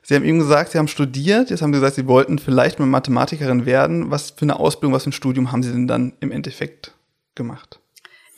Sie 0.00 0.14
haben 0.14 0.24
eben 0.24 0.38
gesagt, 0.38 0.70
Sie 0.70 0.78
haben 0.78 0.88
studiert. 0.88 1.50
Jetzt 1.50 1.60
haben 1.60 1.72
Sie 1.72 1.80
gesagt, 1.80 1.96
Sie 1.96 2.06
wollten 2.06 2.38
vielleicht 2.38 2.78
mal 2.78 2.86
Mathematikerin 2.86 3.66
werden. 3.66 4.12
Was 4.12 4.30
für 4.30 4.42
eine 4.42 4.60
Ausbildung, 4.60 4.94
was 4.94 5.02
für 5.02 5.10
ein 5.10 5.12
Studium 5.12 5.50
haben 5.50 5.64
Sie 5.64 5.72
denn 5.72 5.88
dann 5.88 6.12
im 6.20 6.30
Endeffekt 6.30 6.92
gemacht? 7.34 7.80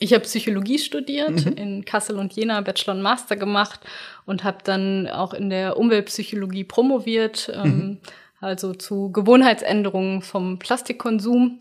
Ich 0.05 0.13
habe 0.13 0.23
Psychologie 0.23 0.77
studiert, 0.77 1.47
mhm. 1.47 1.53
in 1.53 1.83
Kassel 1.83 2.19
und 2.19 2.31
Jena 2.33 2.61
Bachelor 2.61 2.93
und 2.93 3.01
Master 3.01 3.35
gemacht 3.35 3.79
und 4.27 4.43
habe 4.43 4.59
dann 4.63 5.07
auch 5.07 5.33
in 5.33 5.49
der 5.49 5.77
Umweltpsychologie 5.77 6.63
promoviert, 6.63 7.51
ähm, 7.51 7.63
mhm. 7.63 7.97
also 8.39 8.75
zu 8.75 9.11
Gewohnheitsänderungen 9.11 10.21
vom 10.21 10.59
Plastikkonsum, 10.59 11.57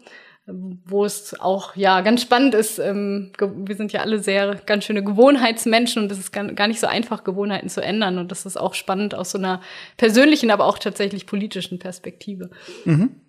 wo 0.46 1.06
es 1.06 1.40
auch 1.40 1.74
ja 1.74 2.02
ganz 2.02 2.20
spannend 2.20 2.54
ist. 2.54 2.78
Ähm, 2.78 3.32
wir 3.38 3.76
sind 3.76 3.94
ja 3.94 4.02
alle 4.02 4.18
sehr 4.18 4.56
ganz 4.66 4.84
schöne 4.84 5.02
Gewohnheitsmenschen 5.02 6.02
und 6.02 6.12
es 6.12 6.18
ist 6.18 6.30
gar 6.30 6.66
nicht 6.68 6.80
so 6.80 6.86
einfach, 6.86 7.24
Gewohnheiten 7.24 7.70
zu 7.70 7.80
ändern. 7.80 8.18
Und 8.18 8.30
das 8.30 8.44
ist 8.44 8.58
auch 8.58 8.74
spannend 8.74 9.14
aus 9.14 9.30
so 9.30 9.38
einer 9.38 9.62
persönlichen, 9.96 10.50
aber 10.50 10.66
auch 10.66 10.78
tatsächlich 10.78 11.24
politischen 11.24 11.78
Perspektive. 11.78 12.50
Mhm. 12.84 13.22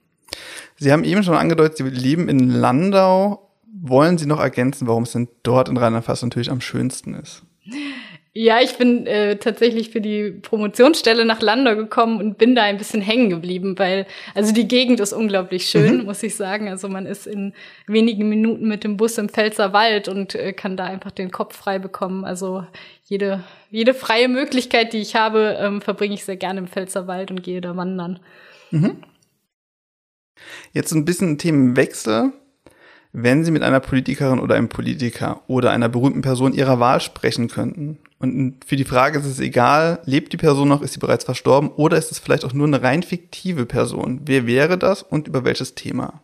Sie 0.75 0.91
haben 0.91 1.05
eben 1.05 1.24
schon 1.24 1.36
angedeutet, 1.36 1.77
Sie 1.77 1.84
leben 1.84 2.27
in 2.27 2.50
Landau 2.50 3.44
wollen 3.89 4.18
Sie 4.18 4.25
noch 4.25 4.39
ergänzen, 4.39 4.88
warum 4.88 5.04
es 5.04 5.12
denn 5.12 5.27
dort 5.44 5.70
in 5.70 5.77
Rheinland-Pfalz 5.77 6.22
natürlich 6.24 6.51
am 6.51 6.62
schönsten 6.62 7.13
ist? 7.13 7.44
Ja, 8.38 8.60
ich 8.60 8.77
bin 8.77 9.08
äh, 9.08 9.38
tatsächlich 9.38 9.92
für 9.92 10.01
die 10.01 10.30
Promotionsstelle 10.30 11.24
nach 11.24 11.42
Landau 11.42 11.77
gekommen 11.77 12.20
und 12.20 12.38
bin 12.38 12.54
da 12.54 12.63
ein 12.63 12.77
bisschen 12.77 13.00
hängen 13.00 13.30
geblieben, 13.30 13.80
weil 13.80 14.06
also 14.34 14.54
die 14.54 14.68
Gegend 14.68 15.00
ist 15.00 15.13
unglaublich 15.13 15.68
schön, 15.70 16.00
mhm. 16.00 16.04
muss 16.04 16.22
ich 16.22 16.36
sagen. 16.36 16.68
Also 16.68 16.89
man 16.89 17.06
ist 17.06 17.27
in 17.27 17.54
wenigen 17.88 18.27
Minuten 18.27 18.68
mit 18.68 18.84
dem 18.84 18.98
Bus 18.98 19.18
im 19.18 19.30
Pfälzer 19.30 19.72
Wald 19.72 20.10
und 20.10 20.36
äh, 20.36 20.51
kann 20.51 20.75
da 20.75 20.84
einfach 20.84 21.12
den 21.12 21.32
Kopf 21.32 21.56
frei 21.56 21.80
bekommen. 21.80 22.25
Also 22.25 22.65
jede 23.06 23.42
jede 23.72 23.94
freie 23.94 24.27
Möglichkeit, 24.27 24.92
die 24.92 25.00
ich 25.00 25.15
habe, 25.15 25.58
ähm, 25.58 25.80
verbringe 25.80 26.15
ich 26.15 26.25
sehr 26.25 26.36
gerne 26.36 26.60
im 26.60 26.68
Pfälzer 26.68 27.08
Wald 27.08 27.32
und 27.32 27.42
gehe 27.42 27.62
da 27.62 27.77
wandern. 27.77 28.20
Mhm. 28.70 28.98
Jetzt 30.74 30.92
ein 30.92 31.06
bisschen 31.06 31.38
Themenwechsel. 31.38 32.34
Wenn 33.17 33.45
Sie 33.45 33.51
mit 33.51 33.63
einer 33.63 33.79
Politikerin 33.79 34.39
oder 34.39 34.55
einem 34.55 34.67
Politiker 34.67 35.39
oder 35.48 35.72
einer 35.72 35.88
berühmten 35.88 36.22
Person 36.22 36.53
Ihrer 36.53 36.81
Wahl 36.81 37.00
sprechen 37.00 37.48
könnten, 37.48 37.98
und 38.19 38.65
für 38.65 38.75
die 38.75 38.84
Frage 38.84 39.19
ist 39.19 39.25
es 39.25 39.39
egal, 39.39 40.00
lebt 40.03 40.34
die 40.34 40.38
Person 40.38 40.67
noch, 40.67 40.81
ist 40.81 40.93
sie 40.93 41.00
bereits 41.00 41.24
verstorben 41.24 41.69
oder 41.69 41.98
ist 41.98 42.12
es 42.12 42.19
vielleicht 42.19 42.43
auch 42.43 42.51
nur 42.51 42.67
eine 42.67 42.81
rein 42.81 43.03
fiktive 43.03 43.65
Person? 43.65 44.22
Wer 44.25 44.48
wäre 44.48 44.77
das 44.77 45.01
und 45.01 45.29
über 45.29 45.45
welches 45.45 45.75
Thema? 45.75 46.24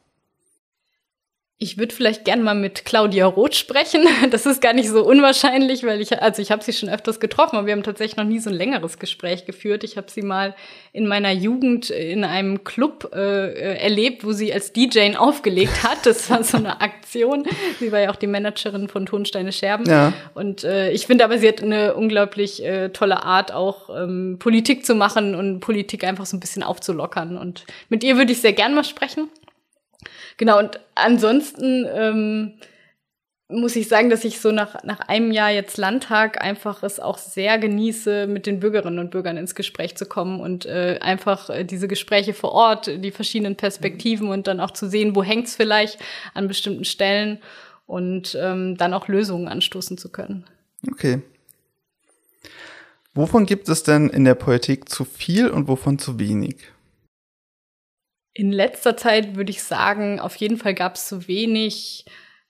Ich 1.63 1.77
würde 1.77 1.93
vielleicht 1.93 2.25
gern 2.25 2.41
mal 2.41 2.55
mit 2.55 2.85
Claudia 2.85 3.27
Roth 3.27 3.53
sprechen. 3.53 4.01
Das 4.31 4.47
ist 4.47 4.61
gar 4.61 4.73
nicht 4.73 4.89
so 4.89 5.05
unwahrscheinlich, 5.05 5.83
weil 5.83 6.01
ich, 6.01 6.19
also 6.19 6.41
ich 6.41 6.49
habe 6.49 6.63
sie 6.63 6.73
schon 6.73 6.89
öfters 6.89 7.19
getroffen, 7.19 7.57
aber 7.57 7.67
wir 7.67 7.73
haben 7.73 7.83
tatsächlich 7.83 8.17
noch 8.17 8.23
nie 8.23 8.39
so 8.39 8.49
ein 8.49 8.55
längeres 8.55 8.97
Gespräch 8.97 9.45
geführt. 9.45 9.83
Ich 9.83 9.95
habe 9.95 10.09
sie 10.09 10.23
mal 10.23 10.55
in 10.91 11.05
meiner 11.07 11.31
Jugend 11.31 11.91
in 11.91 12.23
einem 12.23 12.63
Club 12.63 13.11
äh, 13.13 13.77
erlebt, 13.77 14.25
wo 14.25 14.31
sie 14.31 14.51
als 14.51 14.73
DJ 14.73 15.15
aufgelegt 15.15 15.83
hat. 15.83 16.03
Das 16.07 16.31
war 16.31 16.43
so 16.43 16.57
eine 16.57 16.81
Aktion. 16.81 17.45
Sie 17.79 17.91
war 17.91 17.99
ja 17.99 18.09
auch 18.09 18.15
die 18.15 18.27
Managerin 18.27 18.87
von 18.87 19.05
Tonsteine 19.05 19.51
Scherben. 19.51 19.85
Ja. 19.87 20.13
Und 20.33 20.63
äh, 20.63 20.91
ich 20.91 21.05
finde 21.05 21.25
aber, 21.25 21.37
sie 21.37 21.47
hat 21.47 21.61
eine 21.61 21.93
unglaublich 21.93 22.65
äh, 22.65 22.89
tolle 22.89 23.21
Art, 23.21 23.51
auch 23.51 23.89
ähm, 23.95 24.37
Politik 24.39 24.83
zu 24.83 24.95
machen 24.95 25.35
und 25.35 25.59
Politik 25.59 26.05
einfach 26.05 26.25
so 26.25 26.37
ein 26.37 26.39
bisschen 26.39 26.63
aufzulockern. 26.63 27.37
Und 27.37 27.65
mit 27.89 28.03
ihr 28.03 28.17
würde 28.17 28.31
ich 28.31 28.41
sehr 28.41 28.53
gern 28.53 28.73
mal 28.73 28.83
sprechen. 28.83 29.29
Genau, 30.41 30.57
und 30.57 30.79
ansonsten 30.95 31.85
ähm, 31.93 32.53
muss 33.47 33.75
ich 33.75 33.87
sagen, 33.87 34.09
dass 34.09 34.23
ich 34.23 34.39
so 34.39 34.51
nach, 34.51 34.83
nach 34.83 34.99
einem 35.01 35.31
Jahr 35.31 35.51
jetzt 35.51 35.77
Landtag 35.77 36.43
einfach 36.43 36.81
es 36.81 36.99
auch 36.99 37.19
sehr 37.19 37.59
genieße, 37.59 38.25
mit 38.25 38.47
den 38.47 38.59
Bürgerinnen 38.59 38.97
und 38.97 39.11
Bürgern 39.11 39.37
ins 39.37 39.53
Gespräch 39.53 39.95
zu 39.97 40.07
kommen 40.07 40.39
und 40.39 40.65
äh, 40.65 40.97
einfach 40.99 41.51
äh, 41.51 41.63
diese 41.63 41.87
Gespräche 41.87 42.33
vor 42.33 42.53
Ort, 42.53 42.87
die 42.87 43.11
verschiedenen 43.11 43.55
Perspektiven 43.55 44.29
und 44.29 44.47
dann 44.47 44.61
auch 44.61 44.71
zu 44.71 44.89
sehen, 44.89 45.15
wo 45.15 45.21
hängt's 45.21 45.55
vielleicht 45.55 45.99
an 46.33 46.47
bestimmten 46.47 46.85
Stellen 46.85 47.37
und 47.85 48.35
ähm, 48.41 48.77
dann 48.77 48.95
auch 48.95 49.07
Lösungen 49.07 49.47
anstoßen 49.47 49.99
zu 49.99 50.09
können. 50.09 50.45
Okay. 50.91 51.21
Wovon 53.13 53.45
gibt 53.45 53.69
es 53.69 53.83
denn 53.83 54.09
in 54.09 54.25
der 54.25 54.33
Politik 54.33 54.89
zu 54.89 55.05
viel 55.05 55.51
und 55.51 55.67
wovon 55.67 55.99
zu 55.99 56.17
wenig? 56.17 56.71
In 58.33 58.51
letzter 58.51 58.95
Zeit 58.95 59.35
würde 59.35 59.51
ich 59.51 59.63
sagen, 59.63 60.19
auf 60.19 60.35
jeden 60.37 60.57
Fall 60.57 60.73
gab 60.73 60.95
es 60.95 61.07
zu 61.07 61.27
wenig 61.27 62.05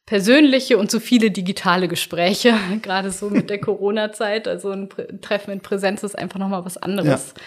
persönliche 0.06 0.78
und 0.78 0.92
zu 0.92 1.00
viele 1.00 1.32
digitale 1.32 1.88
Gespräche, 1.88 2.54
gerade 2.82 3.12
so 3.12 3.30
mit 3.30 3.50
der 3.50 3.62
Corona-Zeit. 3.62 4.48
Also 4.48 4.72
ein 4.72 4.90
Treffen 5.22 5.52
in 5.52 5.62
Präsenz 5.62 6.04
ist 6.04 6.18
einfach 6.18 6.40
nochmal 6.40 6.66
was 6.66 6.78
anderes. 6.78 7.34
Ja. 7.36 7.44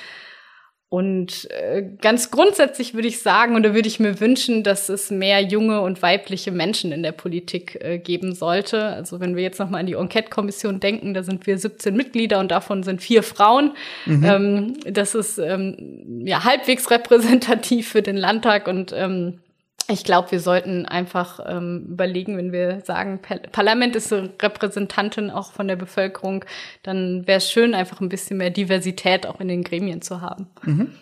Und 0.94 1.50
äh, 1.50 1.82
ganz 2.00 2.30
grundsätzlich 2.30 2.94
würde 2.94 3.08
ich 3.08 3.18
sagen, 3.18 3.56
oder 3.56 3.74
würde 3.74 3.88
ich 3.88 3.98
mir 3.98 4.20
wünschen, 4.20 4.62
dass 4.62 4.88
es 4.88 5.10
mehr 5.10 5.40
junge 5.40 5.80
und 5.80 6.02
weibliche 6.02 6.52
Menschen 6.52 6.92
in 6.92 7.02
der 7.02 7.10
Politik 7.10 7.80
äh, 7.80 7.98
geben 7.98 8.32
sollte. 8.32 8.86
Also 8.90 9.18
wenn 9.18 9.34
wir 9.34 9.42
jetzt 9.42 9.58
nochmal 9.58 9.80
an 9.80 9.86
die 9.86 9.94
Enquete-Kommission 9.94 10.78
denken, 10.78 11.12
da 11.12 11.24
sind 11.24 11.48
wir 11.48 11.58
17 11.58 11.96
Mitglieder 11.96 12.38
und 12.38 12.52
davon 12.52 12.84
sind 12.84 13.02
vier 13.02 13.24
Frauen. 13.24 13.72
Mhm. 14.06 14.24
Ähm, 14.24 14.74
das 14.88 15.16
ist 15.16 15.38
ähm, 15.38 16.22
ja 16.24 16.44
halbwegs 16.44 16.88
repräsentativ 16.92 17.88
für 17.88 18.02
den 18.02 18.16
Landtag 18.16 18.68
und 18.68 18.92
ähm, 18.96 19.40
ich 19.88 20.04
glaube, 20.04 20.30
wir 20.30 20.40
sollten 20.40 20.86
einfach 20.86 21.40
ähm, 21.46 21.86
überlegen, 21.90 22.36
wenn 22.36 22.52
wir 22.52 22.82
sagen, 22.84 23.20
Parlament 23.52 23.96
ist 23.96 24.12
eine 24.12 24.32
Repräsentantin 24.40 25.30
auch 25.30 25.52
von 25.52 25.68
der 25.68 25.76
Bevölkerung, 25.76 26.44
dann 26.82 27.26
wäre 27.26 27.38
es 27.38 27.50
schön, 27.50 27.74
einfach 27.74 28.00
ein 28.00 28.08
bisschen 28.08 28.38
mehr 28.38 28.50
Diversität 28.50 29.26
auch 29.26 29.40
in 29.40 29.48
den 29.48 29.62
Gremien 29.62 30.02
zu 30.02 30.20
haben. 30.20 30.46
Mhm. 30.62 30.92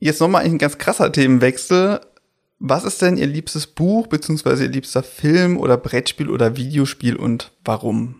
Jetzt 0.00 0.20
nochmal 0.20 0.44
ein 0.44 0.58
ganz 0.58 0.78
krasser 0.78 1.12
Themenwechsel. 1.12 2.00
Was 2.58 2.84
ist 2.84 3.00
denn 3.02 3.16
Ihr 3.16 3.26
liebstes 3.26 3.66
Buch, 3.66 4.06
beziehungsweise 4.06 4.64
Ihr 4.64 4.70
liebster 4.70 5.02
Film 5.02 5.58
oder 5.58 5.76
Brettspiel 5.76 6.30
oder 6.30 6.56
Videospiel 6.56 7.16
und 7.16 7.52
warum? 7.64 8.19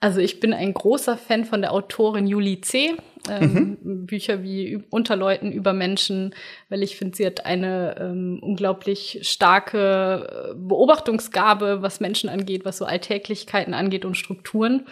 Also 0.00 0.20
ich 0.20 0.40
bin 0.40 0.54
ein 0.54 0.72
großer 0.72 1.18
Fan 1.18 1.44
von 1.44 1.60
der 1.60 1.72
Autorin 1.72 2.26
Julie 2.26 2.62
C. 2.62 2.96
Ähm, 3.28 3.76
mhm. 3.82 4.06
Bücher 4.06 4.42
wie 4.42 4.82
Unterleuten 4.88 5.52
über 5.52 5.74
Menschen, 5.74 6.34
weil 6.70 6.82
ich 6.82 6.96
finde, 6.96 7.16
sie 7.16 7.26
hat 7.26 7.44
eine 7.44 7.96
ähm, 8.00 8.38
unglaublich 8.40 9.20
starke 9.22 10.52
äh, 10.52 10.54
Beobachtungsgabe, 10.54 11.82
was 11.82 12.00
Menschen 12.00 12.30
angeht, 12.30 12.64
was 12.64 12.78
so 12.78 12.86
Alltäglichkeiten 12.86 13.74
angeht 13.74 14.06
und 14.06 14.16
Strukturen. 14.16 14.86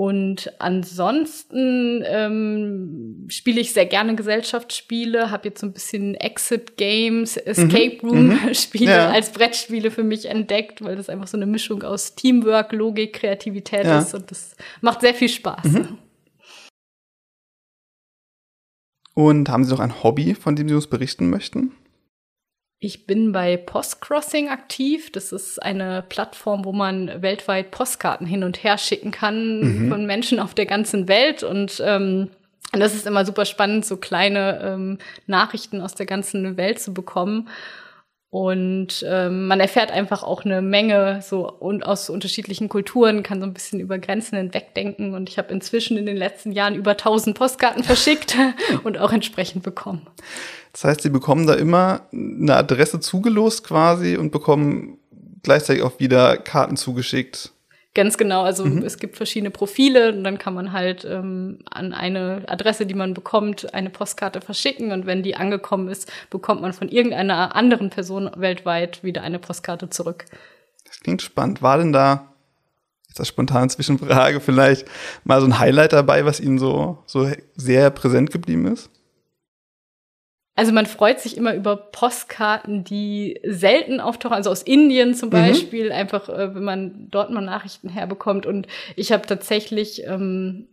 Und 0.00 0.52
ansonsten 0.60 2.04
ähm, 2.06 3.26
spiele 3.26 3.60
ich 3.60 3.72
sehr 3.72 3.86
gerne 3.86 4.14
Gesellschaftsspiele, 4.14 5.32
habe 5.32 5.48
jetzt 5.48 5.60
so 5.60 5.66
ein 5.66 5.72
bisschen 5.72 6.14
Exit 6.14 6.76
Games, 6.76 7.36
Escape 7.36 7.98
mhm. 8.02 8.08
Room 8.08 8.26
mhm. 8.28 8.38
Spiele 8.54 8.92
ja. 8.92 9.10
als 9.10 9.32
Brettspiele 9.32 9.90
für 9.90 10.04
mich 10.04 10.26
entdeckt, 10.26 10.84
weil 10.84 10.94
das 10.94 11.08
einfach 11.08 11.26
so 11.26 11.36
eine 11.36 11.46
Mischung 11.46 11.82
aus 11.82 12.14
Teamwork, 12.14 12.70
Logik, 12.70 13.14
Kreativität 13.14 13.86
ja. 13.86 13.98
ist 13.98 14.14
und 14.14 14.30
das 14.30 14.54
macht 14.82 15.00
sehr 15.00 15.14
viel 15.14 15.28
Spaß. 15.28 15.64
Mhm. 15.64 15.98
Und 19.14 19.48
haben 19.48 19.64
Sie 19.64 19.72
noch 19.72 19.80
ein 19.80 20.04
Hobby, 20.04 20.36
von 20.36 20.54
dem 20.54 20.68
Sie 20.68 20.76
uns 20.76 20.86
berichten 20.86 21.28
möchten? 21.28 21.72
Ich 22.80 23.06
bin 23.06 23.32
bei 23.32 23.56
Postcrossing 23.56 24.48
aktiv. 24.48 25.10
Das 25.10 25.32
ist 25.32 25.60
eine 25.60 26.04
Plattform, 26.08 26.64
wo 26.64 26.72
man 26.72 27.22
weltweit 27.22 27.72
Postkarten 27.72 28.26
hin 28.26 28.44
und 28.44 28.62
her 28.62 28.78
schicken 28.78 29.10
kann 29.10 29.60
mhm. 29.60 29.88
von 29.88 30.06
Menschen 30.06 30.38
auf 30.38 30.54
der 30.54 30.66
ganzen 30.66 31.08
Welt. 31.08 31.42
Und 31.42 31.82
ähm, 31.84 32.30
das 32.72 32.94
ist 32.94 33.06
immer 33.06 33.24
super 33.24 33.46
spannend, 33.46 33.84
so 33.84 33.96
kleine 33.96 34.60
ähm, 34.62 34.98
Nachrichten 35.26 35.80
aus 35.80 35.94
der 35.94 36.06
ganzen 36.06 36.56
Welt 36.56 36.80
zu 36.80 36.94
bekommen. 36.94 37.48
Und 38.30 39.04
ähm, 39.08 39.46
man 39.46 39.58
erfährt 39.58 39.90
einfach 39.90 40.22
auch 40.22 40.44
eine 40.44 40.60
Menge 40.60 41.20
so 41.22 41.50
und 41.50 41.86
aus 41.86 42.10
unterschiedlichen 42.10 42.68
Kulturen, 42.68 43.22
kann 43.22 43.40
so 43.40 43.46
ein 43.46 43.54
bisschen 43.54 43.80
über 43.80 43.98
Grenzen 43.98 44.36
hinwegdenken. 44.36 45.14
Und 45.14 45.30
ich 45.30 45.38
habe 45.38 45.52
inzwischen 45.52 45.96
in 45.96 46.04
den 46.04 46.16
letzten 46.16 46.52
Jahren 46.52 46.74
über 46.74 46.90
1000 46.92 47.36
Postkarten 47.36 47.82
verschickt 47.82 48.36
und 48.84 48.98
auch 48.98 49.12
entsprechend 49.12 49.62
bekommen. 49.62 50.06
Das 50.78 50.84
heißt, 50.84 51.00
sie 51.00 51.10
bekommen 51.10 51.48
da 51.48 51.54
immer 51.54 52.02
eine 52.12 52.54
Adresse 52.54 53.00
zugelost 53.00 53.64
quasi 53.64 54.16
und 54.16 54.30
bekommen 54.30 54.98
gleichzeitig 55.42 55.82
auch 55.82 55.98
wieder 55.98 56.36
Karten 56.36 56.76
zugeschickt. 56.76 57.50
Ganz 57.94 58.16
genau, 58.16 58.42
also 58.42 58.64
mhm. 58.64 58.84
es 58.84 58.98
gibt 58.98 59.16
verschiedene 59.16 59.50
Profile 59.50 60.12
und 60.12 60.22
dann 60.22 60.38
kann 60.38 60.54
man 60.54 60.72
halt 60.72 61.04
ähm, 61.04 61.58
an 61.68 61.92
eine 61.92 62.44
Adresse, 62.46 62.86
die 62.86 62.94
man 62.94 63.12
bekommt, 63.12 63.74
eine 63.74 63.90
Postkarte 63.90 64.40
verschicken 64.40 64.92
und 64.92 65.04
wenn 65.04 65.24
die 65.24 65.34
angekommen 65.34 65.88
ist, 65.88 66.12
bekommt 66.30 66.62
man 66.62 66.72
von 66.72 66.88
irgendeiner 66.88 67.56
anderen 67.56 67.90
Person 67.90 68.30
weltweit 68.36 69.02
wieder 69.02 69.22
eine 69.22 69.40
Postkarte 69.40 69.90
zurück. 69.90 70.26
Das 70.84 71.00
klingt 71.00 71.22
spannend. 71.22 71.60
War 71.60 71.78
denn 71.78 71.92
da, 71.92 72.32
jetzt 73.08 73.18
das 73.18 73.26
spontane 73.26 73.66
Zwischenfrage, 73.66 74.38
vielleicht 74.38 74.86
mal 75.24 75.40
so 75.40 75.48
ein 75.48 75.58
Highlight 75.58 75.92
dabei, 75.92 76.24
was 76.24 76.38
Ihnen 76.38 76.60
so, 76.60 76.98
so 77.06 77.28
sehr 77.56 77.90
präsent 77.90 78.30
geblieben 78.30 78.68
ist? 78.68 78.90
Also 80.58 80.72
man 80.72 80.86
freut 80.86 81.20
sich 81.20 81.36
immer 81.36 81.54
über 81.54 81.76
Postkarten, 81.76 82.82
die 82.82 83.38
selten 83.44 84.00
auftauchen, 84.00 84.34
also 84.34 84.50
aus 84.50 84.62
Indien 84.62 85.14
zum 85.14 85.28
mhm. 85.28 85.34
Beispiel, 85.34 85.86
mhm. 85.86 85.92
einfach 85.92 86.28
äh, 86.28 86.52
wenn 86.52 86.64
man 86.64 87.06
dort 87.12 87.30
mal 87.30 87.42
Nachrichten 87.42 87.88
herbekommt. 87.88 88.44
Und 88.44 88.66
ich 88.96 89.12
habe 89.12 89.24
tatsächlich 89.24 90.02
ähm, 90.04 90.66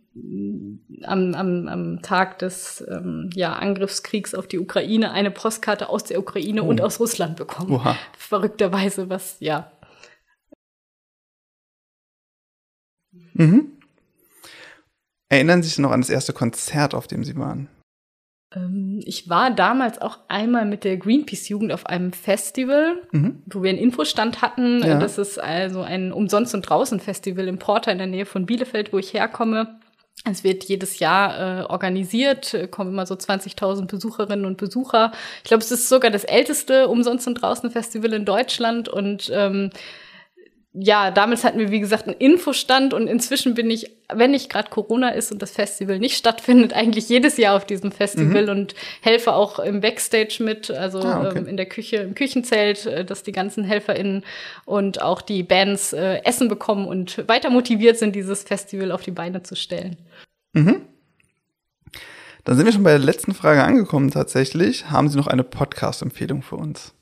am, 1.04 1.34
am, 1.34 1.68
am 1.68 2.02
Tag 2.02 2.40
des 2.40 2.84
ähm, 2.90 3.30
ja, 3.32 3.52
Angriffskriegs 3.52 4.34
auf 4.34 4.48
die 4.48 4.58
Ukraine 4.58 5.12
eine 5.12 5.30
Postkarte 5.30 5.88
aus 5.88 6.02
der 6.02 6.18
Ukraine 6.18 6.64
oh. 6.64 6.68
und 6.68 6.80
aus 6.80 6.98
Russland 6.98 7.36
bekommen. 7.36 7.70
Oha. 7.70 7.96
Verrückterweise, 8.18 9.08
was 9.08 9.36
ja. 9.38 9.70
Mhm. 13.34 13.70
Erinnern 15.28 15.62
Sie 15.62 15.68
sich 15.68 15.78
noch 15.78 15.92
an 15.92 16.00
das 16.00 16.10
erste 16.10 16.32
Konzert, 16.32 16.92
auf 16.92 17.06
dem 17.06 17.22
Sie 17.22 17.36
waren? 17.36 17.68
Ähm, 18.56 19.00
ich 19.04 19.28
war 19.28 19.50
damals 19.50 20.00
auch 20.00 20.18
einmal 20.28 20.64
mit 20.64 20.84
der 20.84 20.96
Greenpeace-Jugend 20.96 21.72
auf 21.72 21.86
einem 21.86 22.12
Festival, 22.12 23.02
mhm. 23.12 23.42
wo 23.46 23.62
wir 23.62 23.70
einen 23.70 23.78
Infostand 23.78 24.42
hatten. 24.42 24.82
Ja. 24.82 24.98
Das 24.98 25.18
ist 25.18 25.38
also 25.38 25.82
ein 25.82 26.12
Umsonst- 26.12 26.54
und 26.54 26.62
Draußen-Festival 26.62 27.46
im 27.46 27.58
Porter 27.58 27.92
in 27.92 27.98
der 27.98 28.06
Nähe 28.06 28.26
von 28.26 28.46
Bielefeld, 28.46 28.92
wo 28.92 28.98
ich 28.98 29.12
herkomme. 29.12 29.78
Es 30.24 30.42
wird 30.42 30.64
jedes 30.64 30.98
Jahr 30.98 31.60
äh, 31.60 31.64
organisiert, 31.64 32.56
kommen 32.70 32.90
immer 32.90 33.06
so 33.06 33.14
20.000 33.14 33.86
Besucherinnen 33.86 34.46
und 34.46 34.56
Besucher. 34.56 35.12
Ich 35.38 35.44
glaube, 35.44 35.62
es 35.62 35.70
ist 35.70 35.88
sogar 35.88 36.10
das 36.10 36.24
älteste 36.24 36.88
Umsonst- 36.88 37.28
und 37.28 37.34
Draußen-Festival 37.34 38.12
in 38.14 38.24
Deutschland 38.24 38.88
und 38.88 39.30
ähm, 39.32 39.70
ja, 40.78 41.10
damals 41.10 41.42
hatten 41.42 41.58
wir, 41.58 41.70
wie 41.70 41.80
gesagt, 41.80 42.06
einen 42.06 42.18
Infostand 42.18 42.92
und 42.92 43.06
inzwischen 43.06 43.54
bin 43.54 43.70
ich, 43.70 43.90
wenn 44.12 44.32
nicht 44.32 44.50
gerade 44.50 44.68
Corona 44.68 45.08
ist 45.08 45.32
und 45.32 45.40
das 45.40 45.52
Festival 45.52 45.98
nicht 45.98 46.16
stattfindet, 46.16 46.74
eigentlich 46.74 47.08
jedes 47.08 47.38
Jahr 47.38 47.56
auf 47.56 47.64
diesem 47.64 47.92
Festival 47.92 48.44
mhm. 48.44 48.50
und 48.50 48.74
helfe 49.00 49.32
auch 49.32 49.58
im 49.58 49.80
Backstage 49.80 50.36
mit, 50.40 50.70
also 50.70 51.00
ah, 51.00 51.28
okay. 51.28 51.38
ähm, 51.38 51.46
in 51.46 51.56
der 51.56 51.66
Küche, 51.66 51.96
im 51.96 52.14
Küchenzelt, 52.14 52.84
äh, 52.84 53.06
dass 53.06 53.22
die 53.22 53.32
ganzen 53.32 53.64
HelferInnen 53.64 54.22
und 54.66 55.00
auch 55.00 55.22
die 55.22 55.42
Bands 55.42 55.94
äh, 55.94 56.20
Essen 56.24 56.48
bekommen 56.48 56.86
und 56.86 57.26
weiter 57.26 57.48
motiviert 57.48 57.96
sind, 57.96 58.14
dieses 58.14 58.42
Festival 58.42 58.92
auf 58.92 59.02
die 59.02 59.12
Beine 59.12 59.42
zu 59.42 59.56
stellen. 59.56 59.96
Mhm. 60.52 60.82
Dann 62.44 62.56
sind 62.56 62.66
wir 62.66 62.72
schon 62.72 62.84
bei 62.84 62.90
der 62.90 62.98
letzten 62.98 63.34
Frage 63.34 63.64
angekommen 63.64 64.10
tatsächlich. 64.10 64.90
Haben 64.90 65.08
Sie 65.08 65.16
noch 65.16 65.26
eine 65.26 65.42
Podcast-Empfehlung 65.42 66.42
für 66.42 66.56
uns? 66.56 66.92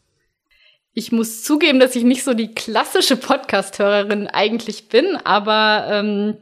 Ich 0.95 1.11
muss 1.11 1.43
zugeben, 1.43 1.81
dass 1.81 1.97
ich 1.97 2.05
nicht 2.05 2.23
so 2.23 2.35
die 2.35 2.55
klassische 2.55 3.17
Podcast-Hörerin 3.17 4.29
eigentlich 4.29 4.89
bin, 4.89 5.17
aber 5.25 5.87
ähm, 5.91 6.37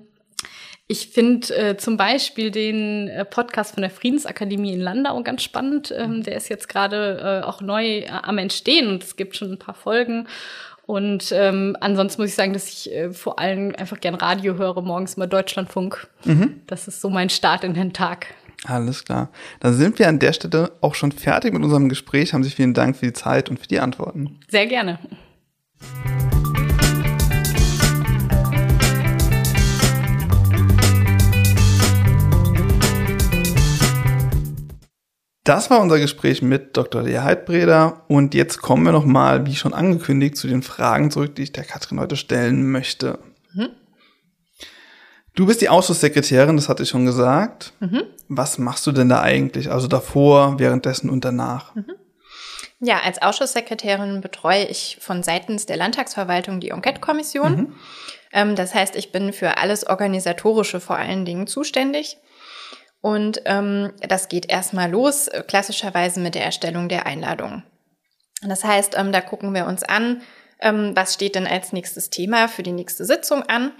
ich 0.87 1.09
finde 1.09 1.57
äh, 1.57 1.77
zum 1.79 1.97
Beispiel 1.97 2.51
den 2.51 3.09
äh, 3.09 3.25
Podcast 3.25 3.73
von 3.73 3.81
der 3.81 3.91
Friedensakademie 3.91 4.75
in 4.75 4.81
Landau 4.81 5.23
ganz 5.23 5.43
spannend. 5.43 5.95
Ähm, 5.97 6.23
der 6.23 6.37
ist 6.37 6.51
jetzt 6.51 6.69
gerade 6.69 7.41
äh, 7.43 7.47
auch 7.47 7.63
neu 7.63 8.01
äh, 8.01 8.09
am 8.09 8.37
Entstehen 8.37 8.89
und 8.89 9.03
es 9.03 9.17
gibt 9.17 9.37
schon 9.37 9.53
ein 9.53 9.59
paar 9.59 9.75
Folgen. 9.75 10.29
Und 10.85 11.33
ähm, 11.33 11.75
ansonsten 11.81 12.21
muss 12.21 12.31
ich 12.31 12.35
sagen, 12.35 12.53
dass 12.53 12.69
ich 12.69 12.93
äh, 12.93 13.11
vor 13.11 13.39
allem 13.39 13.75
einfach 13.79 14.01
gern 14.01 14.15
Radio 14.15 14.59
höre, 14.59 14.83
morgens 14.83 15.17
mal 15.17 15.27
Deutschlandfunk. 15.27 16.09
Mhm. 16.25 16.61
Das 16.67 16.89
ist 16.89 17.01
so 17.01 17.09
mein 17.09 17.31
Start 17.31 17.65
in 17.65 17.73
den 17.73 17.95
Tag. 17.95 18.27
Alles 18.65 19.05
klar. 19.05 19.31
Dann 19.61 19.75
sind 19.75 19.99
wir 19.99 20.09
an 20.09 20.21
der 20.21 20.33
Stelle 20.33 20.73
auch 20.81 20.95
schon 20.95 21.11
fertig 21.11 21.53
mit 21.53 21.63
unserem 21.63 21.89
Gespräch. 21.89 22.33
Haben 22.33 22.45
Sie 22.45 22.51
vielen 22.51 22.75
Dank 22.75 22.97
für 22.97 23.07
die 23.07 23.13
Zeit 23.13 23.51
und 23.51 23.59
für 23.59 23.67
die 23.67 23.81
Antworten. 23.81 24.39
Sehr 24.49 24.67
gerne. 24.67 24.99
Das 35.45 35.71
war 35.71 35.81
unser 35.81 35.99
Gespräch 35.99 36.41
mit 36.41 36.77
Dr. 36.77 37.03
Lea 37.03 37.19
Heidbreder 37.19 38.05
und 38.07 38.33
jetzt 38.33 38.63
kommen 38.63 38.85
wir 38.85 38.93
nochmal, 38.93 39.45
wie 39.45 39.57
schon 39.57 39.75
angekündigt, 39.75 40.37
zu 40.37 40.47
den 40.47 40.63
Fragen 40.63 41.11
zurück, 41.11 41.35
die 41.35 41.43
ich 41.43 41.53
der 41.53 41.65
Katrin 41.65 41.99
heute 41.99 42.15
stellen 42.15 42.71
möchte. 42.71 43.19
Mhm. 43.53 43.71
Du 45.35 45.47
bist 45.47 45.63
die 45.63 45.69
Ausschusssekretärin, 45.69 46.57
das 46.57 46.69
hatte 46.69 46.83
ich 46.83 46.91
schon 46.91 47.07
gesagt. 47.07 47.73
Mhm. 47.81 48.05
Was 48.29 48.59
machst 48.59 48.87
du 48.87 48.93
denn 48.93 49.09
da 49.09 49.23
eigentlich? 49.23 49.71
Also 49.71 49.89
davor, 49.89 50.59
währenddessen 50.59 51.09
und 51.09 51.25
danach? 51.25 51.75
Mhm. 51.75 51.93
Ja, 52.81 53.01
als 53.01 53.23
Ausschusssekretärin 53.23 54.21
betreue 54.21 54.65
ich 54.65 54.99
von 55.01 55.23
seitens 55.23 55.67
der 55.67 55.77
Landtagsverwaltung 55.77 56.61
die 56.61 56.71
Enquete-Kommission. 56.71 57.57
Mhm. 57.57 57.75
Ähm, 58.33 58.57
das 58.57 58.75
heißt, 58.75 58.97
ich 58.97 59.13
bin 59.13 59.33
für 59.33 59.57
alles 59.59 59.87
Organisatorische 59.87 60.81
vor 60.81 60.97
allen 60.97 61.25
Dingen 61.25 61.47
zuständig. 61.47 62.19
Und 63.01 63.43
ähm, 63.47 63.93
das 64.01 64.29
geht 64.29 64.51
erstmal 64.51 64.91
los, 64.91 65.31
klassischerweise 65.49 66.21
mit 66.21 66.35
der 66.35 66.45
Erstellung 66.45 66.89
der 66.89 67.07
Einladung. 67.07 67.63
Das 68.43 68.65
heißt, 68.65 68.97
ähm, 68.97 69.13
da 69.13 69.21
gucken 69.21 69.55
wir 69.55 69.67
uns 69.67 69.83
an, 69.83 70.23
ähm, 70.61 70.93
was 70.95 71.15
steht 71.15 71.35
denn 71.35 71.47
als 71.47 71.73
nächstes 71.73 72.11
Thema 72.11 72.49
für 72.49 72.63
die 72.63 72.73
nächste 72.73 73.05
Sitzung 73.05 73.43
an. 73.45 73.73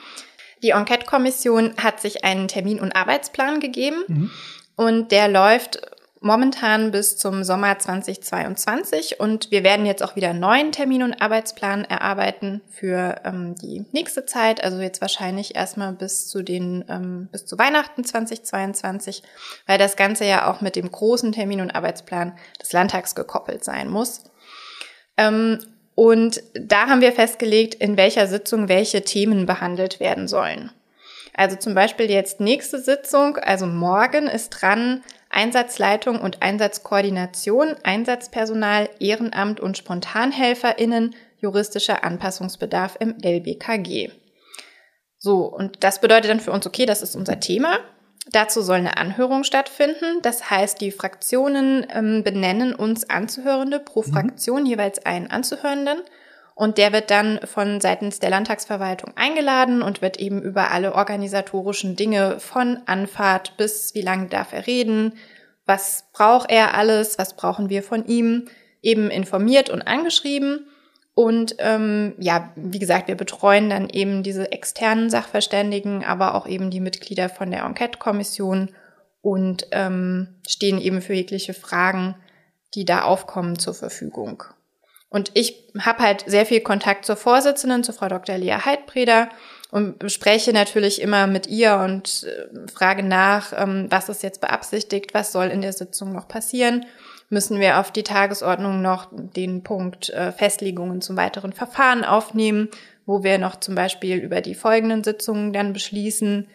Die 0.63 0.71
Enquete-Kommission 0.71 1.75
hat 1.77 2.01
sich 2.01 2.25
einen 2.25 2.49
Termin- 2.49 2.81
und 2.81 2.95
Arbeitsplan 2.95 3.61
gegeben 3.61 4.05
mhm. 4.07 4.31
und 4.77 5.13
der 5.13 5.29
läuft 5.29 5.81
momentan 6.23 6.93
bis 6.93 7.19
zum 7.19 7.43
Sommer 7.43 7.79
2022 7.79 9.19
und 9.19 9.51
wir 9.51 9.65
werden 9.65 9.87
jetzt 9.87 10.03
auch 10.03 10.15
wieder 10.15 10.31
einen 10.31 10.41
neuen 10.41 10.71
Termin- 10.71 11.03
und 11.03 11.21
Arbeitsplan 11.21 11.85
erarbeiten 11.85 12.63
für 12.71 13.21
ähm, 13.25 13.57
die 13.61 13.85
nächste 13.93 14.25
Zeit, 14.25 14.63
also 14.63 14.81
jetzt 14.81 15.01
wahrscheinlich 15.01 15.57
erstmal 15.57 15.93
bis 15.93 16.29
zu 16.29 16.43
den 16.43 16.85
ähm, 16.89 17.29
bis 17.33 17.45
zu 17.45 17.59
Weihnachten 17.59 18.05
2022, 18.05 19.23
weil 19.67 19.79
das 19.79 19.97
Ganze 19.97 20.25
ja 20.25 20.51
auch 20.51 20.61
mit 20.61 20.77
dem 20.77 20.91
großen 20.91 21.33
Termin- 21.33 21.61
und 21.61 21.75
Arbeitsplan 21.75 22.39
des 22.61 22.73
Landtags 22.73 23.15
gekoppelt 23.17 23.65
sein 23.65 23.91
muss. 23.91 24.23
Ähm, 25.17 25.59
und 25.95 26.43
da 26.55 26.87
haben 26.89 27.01
wir 27.01 27.13
festgelegt, 27.13 27.75
in 27.75 27.97
welcher 27.97 28.27
Sitzung 28.27 28.69
welche 28.69 29.03
Themen 29.03 29.47
behandelt 29.47 30.01
werden 30.01 30.29
sollen. 30.29 30.71
Also 31.35 31.57
zum 31.57 31.75
Beispiel 31.75 32.11
jetzt 32.11 32.41
nächste 32.41 32.79
Sitzung, 32.79 33.37
also 33.37 33.67
morgen 33.67 34.27
ist 34.27 34.51
dran 34.51 35.03
Einsatzleitung 35.31 36.21
und 36.21 36.43
Einsatzkoordination, 36.43 37.75
Einsatzpersonal, 37.83 38.91
Ehrenamt 39.01 39.61
und 39.61 39.79
SpontanhelferInnen, 39.79 41.15
juristischer 41.39 42.05
Anpassungsbedarf 42.05 42.97
im 43.01 43.17
LBKG. 43.23 44.11
So, 45.19 45.45
und 45.45 45.85
das 45.85 46.01
bedeutet 46.01 46.31
dann 46.31 46.41
für 46.41 46.53
uns, 46.53 46.67
okay, 46.67 46.85
das 46.85 47.01
ist 47.01 47.17
unser 47.17 47.41
Thema. 47.41 47.79
Dazu 48.31 48.63
soll 48.63 48.77
eine 48.77 48.97
Anhörung 48.97 49.43
stattfinden. 49.43 50.23
Das 50.23 50.49
heißt, 50.49 50.81
die 50.81 50.93
Fraktionen 50.93 51.87
ähm, 51.93 52.23
benennen 52.23 52.75
uns 52.75 53.11
Anzuhörende 53.11 53.81
pro 53.81 54.03
mhm. 54.03 54.13
Fraktion 54.13 54.67
jeweils 54.67 55.05
einen 55.05 55.31
Anzuhörenden. 55.31 55.99
Und 56.55 56.79
der 56.79 56.93
wird 56.93 57.11
dann 57.11 57.41
von 57.45 57.81
seitens 57.81 58.21
der 58.21 58.31
Landtagsverwaltung 58.31 59.17
eingeladen 59.17 59.83
und 59.83 60.03
wird 60.03 60.19
eben 60.21 60.43
über 60.43 60.71
alle 60.71 60.95
organisatorischen 60.95 61.97
Dinge 61.97 62.39
von 62.41 62.79
Anfahrt 62.87 63.57
bis 63.57 63.95
wie 63.95 64.03
lange 64.03 64.29
darf 64.29 64.53
er 64.53 64.67
reden, 64.67 65.15
was 65.65 66.05
braucht 66.13 66.51
er 66.51 66.75
alles, 66.75 67.19
was 67.19 67.35
brauchen 67.35 67.71
wir 67.71 67.83
von 67.83 68.05
ihm, 68.07 68.49
eben 68.83 69.11
informiert 69.11 69.71
und 69.71 69.83
angeschrieben. 69.83 70.67
Und 71.15 71.57
ähm, 71.59 72.15
ja, 72.19 72.53
wie 72.57 72.79
gesagt, 72.79 73.09
wir 73.09 73.17
betreuen 73.17 73.69
dann 73.69 73.91
eben 73.91 74.23
diese 74.23 74.51
externen 74.51 75.11
Sachverständigen, 75.11 76.05
aber 76.05 76.35
auch 76.35 76.47
eben 76.47 76.71
die 76.71 76.81
Mitglieder 76.81 77.29
von 77.29 77.51
der 77.51 77.65
Enquete-Kommission 77.65 78.71
und 79.21 79.67
ähm, 79.73 80.29
stehen 80.49 80.81
eben 80.81 81.03
für 81.03 81.13
jegliche 81.13 81.53
Fragen, 81.55 82.17
die 82.75 82.87
da 82.87 83.03
aufkommen, 83.03 83.59
zur 83.59 83.75
Verfügung. 83.75 84.43
Und 85.11 85.31
ich 85.35 85.71
habe 85.79 86.03
halt 86.03 86.25
sehr 86.27 86.47
viel 86.47 86.63
Kontakt 86.63 87.05
zur 87.05 87.17
Vorsitzenden, 87.17 87.85
zur 87.85 87.95
Frau 87.95 88.09
Dr. 88.09 88.39
Lea 88.39 88.57
Heidbreder 88.65 89.29
und 89.71 90.11
spreche 90.11 90.55
natürlich 90.55 91.03
immer 91.03 91.27
mit 91.27 91.47
ihr 91.47 91.77
und 91.77 92.25
äh, 92.25 92.71
frage 92.73 93.03
nach, 93.03 93.53
ähm, 93.55 93.89
was 93.91 94.09
ist 94.09 94.23
jetzt 94.23 94.41
beabsichtigt, 94.41 95.13
was 95.13 95.33
soll 95.33 95.49
in 95.49 95.61
der 95.61 95.75
Sitzung 95.75 96.15
noch 96.15 96.29
passieren 96.29 96.87
müssen 97.33 97.59
wir 97.59 97.81
auf 97.81 97.91
die 97.91 98.03
Tagesordnung 98.03 98.83
noch 98.83 99.09
den 99.11 99.63
Punkt 99.63 100.11
äh, 100.11 100.33
Festlegungen 100.33 101.01
zum 101.01 101.17
weiteren 101.17 101.53
Verfahren 101.53 102.05
aufnehmen, 102.05 102.69
wo 103.07 103.25
wir 103.25 103.39
noch 103.39 103.57
zum 103.57 103.75
Beispiel 103.75 104.19
über 104.19 104.43
die 104.43 104.55
folgenden 104.55 105.03
Sitzungen 105.03 105.53
dann 105.53 105.73
beschließen, 105.73 106.47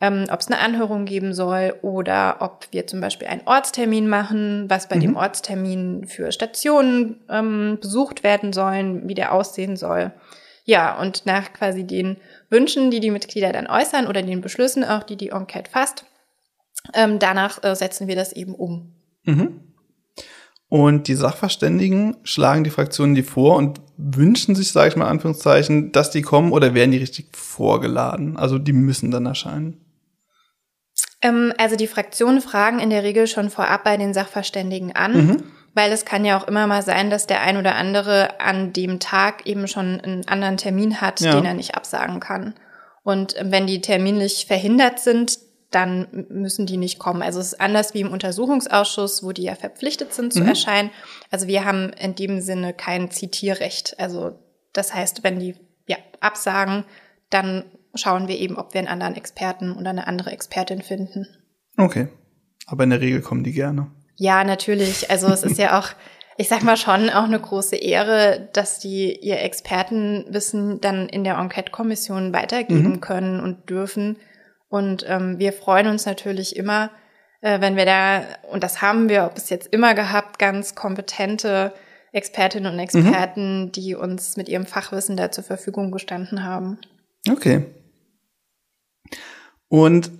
ähm, 0.00 0.26
ob 0.30 0.40
es 0.40 0.46
eine 0.46 0.60
Anhörung 0.60 1.04
geben 1.04 1.34
soll 1.34 1.74
oder 1.82 2.36
ob 2.40 2.68
wir 2.70 2.86
zum 2.86 3.00
Beispiel 3.00 3.26
einen 3.26 3.42
Ortstermin 3.44 4.08
machen, 4.08 4.70
was 4.70 4.88
bei 4.88 4.96
mhm. 4.96 5.00
dem 5.00 5.16
Ortstermin 5.16 6.06
für 6.06 6.30
Stationen 6.30 7.20
ähm, 7.28 7.78
besucht 7.80 8.22
werden 8.22 8.52
sollen, 8.52 9.08
wie 9.08 9.14
der 9.14 9.32
aussehen 9.32 9.76
soll. 9.76 10.12
Ja, 10.64 10.98
und 11.00 11.26
nach 11.26 11.52
quasi 11.52 11.84
den 11.84 12.18
Wünschen, 12.50 12.92
die 12.92 13.00
die 13.00 13.10
Mitglieder 13.10 13.52
dann 13.52 13.66
äußern 13.66 14.06
oder 14.06 14.22
den 14.22 14.40
Beschlüssen 14.40 14.84
auch, 14.84 15.02
die 15.02 15.16
die 15.16 15.30
Enquete 15.30 15.70
fasst, 15.70 16.04
ähm, 16.94 17.18
danach 17.18 17.64
äh, 17.64 17.74
setzen 17.74 18.06
wir 18.06 18.14
das 18.14 18.32
eben 18.32 18.54
um. 18.54 18.94
Mhm. 19.24 19.69
Und 20.70 21.08
die 21.08 21.16
Sachverständigen 21.16 22.16
schlagen 22.22 22.62
die 22.62 22.70
Fraktionen 22.70 23.16
die 23.16 23.24
vor 23.24 23.56
und 23.56 23.80
wünschen 23.96 24.54
sich, 24.54 24.70
sage 24.70 24.88
ich 24.88 24.96
mal 24.96 25.06
in 25.06 25.10
Anführungszeichen, 25.10 25.90
dass 25.90 26.12
die 26.12 26.22
kommen 26.22 26.52
oder 26.52 26.74
werden 26.74 26.92
die 26.92 26.98
richtig 26.98 27.36
vorgeladen? 27.36 28.36
Also 28.36 28.56
die 28.56 28.72
müssen 28.72 29.10
dann 29.10 29.26
erscheinen. 29.26 29.84
Ähm, 31.22 31.52
also 31.58 31.74
die 31.74 31.88
Fraktionen 31.88 32.40
fragen 32.40 32.78
in 32.78 32.90
der 32.90 33.02
Regel 33.02 33.26
schon 33.26 33.50
vorab 33.50 33.82
bei 33.82 33.96
den 33.96 34.14
Sachverständigen 34.14 34.94
an. 34.94 35.26
Mhm. 35.26 35.42
Weil 35.74 35.90
es 35.90 36.04
kann 36.04 36.24
ja 36.24 36.38
auch 36.38 36.46
immer 36.46 36.68
mal 36.68 36.82
sein, 36.82 37.10
dass 37.10 37.26
der 37.26 37.42
ein 37.42 37.56
oder 37.56 37.74
andere 37.74 38.40
an 38.40 38.72
dem 38.72 39.00
Tag 39.00 39.46
eben 39.46 39.66
schon 39.66 40.00
einen 40.00 40.26
anderen 40.28 40.56
Termin 40.56 41.00
hat, 41.00 41.20
ja. 41.20 41.32
den 41.34 41.44
er 41.44 41.54
nicht 41.54 41.74
absagen 41.74 42.20
kann. 42.20 42.54
Und 43.02 43.34
wenn 43.40 43.66
die 43.66 43.80
terminlich 43.80 44.46
verhindert 44.46 45.00
sind, 45.00 45.38
dann 45.70 46.26
müssen 46.28 46.66
die 46.66 46.76
nicht 46.76 46.98
kommen. 46.98 47.22
Also 47.22 47.38
es 47.38 47.52
ist 47.52 47.60
anders 47.60 47.94
wie 47.94 48.00
im 48.00 48.12
Untersuchungsausschuss, 48.12 49.22
wo 49.22 49.32
die 49.32 49.44
ja 49.44 49.54
verpflichtet 49.54 50.12
sind 50.12 50.32
zu 50.32 50.40
mhm. 50.40 50.48
erscheinen. 50.48 50.90
Also 51.30 51.46
wir 51.46 51.64
haben 51.64 51.92
in 51.92 52.14
dem 52.14 52.40
Sinne 52.40 52.72
kein 52.72 53.10
Zitierrecht. 53.10 53.98
Also 53.98 54.38
das 54.72 54.94
heißt, 54.94 55.22
wenn 55.22 55.38
die 55.38 55.54
ja, 55.86 55.96
absagen, 56.20 56.84
dann 57.30 57.64
schauen 57.94 58.28
wir 58.28 58.38
eben, 58.38 58.56
ob 58.56 58.74
wir 58.74 58.80
einen 58.80 58.88
anderen 58.88 59.16
Experten 59.16 59.72
oder 59.72 59.90
eine 59.90 60.06
andere 60.06 60.30
Expertin 60.30 60.82
finden. 60.82 61.26
Okay. 61.76 62.08
Aber 62.66 62.84
in 62.84 62.90
der 62.90 63.00
Regel 63.00 63.20
kommen 63.20 63.44
die 63.44 63.52
gerne. 63.52 63.90
Ja, 64.16 64.44
natürlich. 64.44 65.10
Also 65.10 65.28
es 65.28 65.42
ist 65.42 65.58
ja 65.58 65.78
auch, 65.78 65.88
ich 66.36 66.48
sag 66.48 66.62
mal 66.62 66.76
schon 66.76 67.10
auch 67.10 67.24
eine 67.24 67.40
große 67.40 67.76
Ehre, 67.76 68.48
dass 68.52 68.78
die 68.78 69.16
ihr 69.16 69.40
Expertenwissen 69.40 70.80
dann 70.80 71.08
in 71.08 71.24
der 71.24 71.38
Enquete-Kommission 71.38 72.32
weitergeben 72.32 72.90
mhm. 72.90 73.00
können 73.00 73.40
und 73.40 73.70
dürfen. 73.70 74.18
Und 74.70 75.04
ähm, 75.06 75.38
wir 75.38 75.52
freuen 75.52 75.88
uns 75.88 76.06
natürlich 76.06 76.56
immer, 76.56 76.90
äh, 77.42 77.60
wenn 77.60 77.76
wir 77.76 77.84
da, 77.84 78.22
und 78.50 78.62
das 78.62 78.80
haben 78.80 79.10
wir 79.10 79.30
bis 79.34 79.50
jetzt 79.50 79.66
immer 79.72 79.94
gehabt, 79.94 80.38
ganz 80.38 80.74
kompetente 80.74 81.74
Expertinnen 82.12 82.70
und 82.70 82.74
mhm. 82.74 82.80
Experten, 82.80 83.64
mhm. 83.64 83.72
die 83.72 83.94
uns 83.94 84.36
mit 84.36 84.48
ihrem 84.48 84.66
Fachwissen 84.66 85.16
da 85.16 85.30
zur 85.30 85.44
Verfügung 85.44 85.90
gestanden 85.90 86.44
haben. 86.44 86.78
Okay. 87.28 87.66
Und 89.68 90.10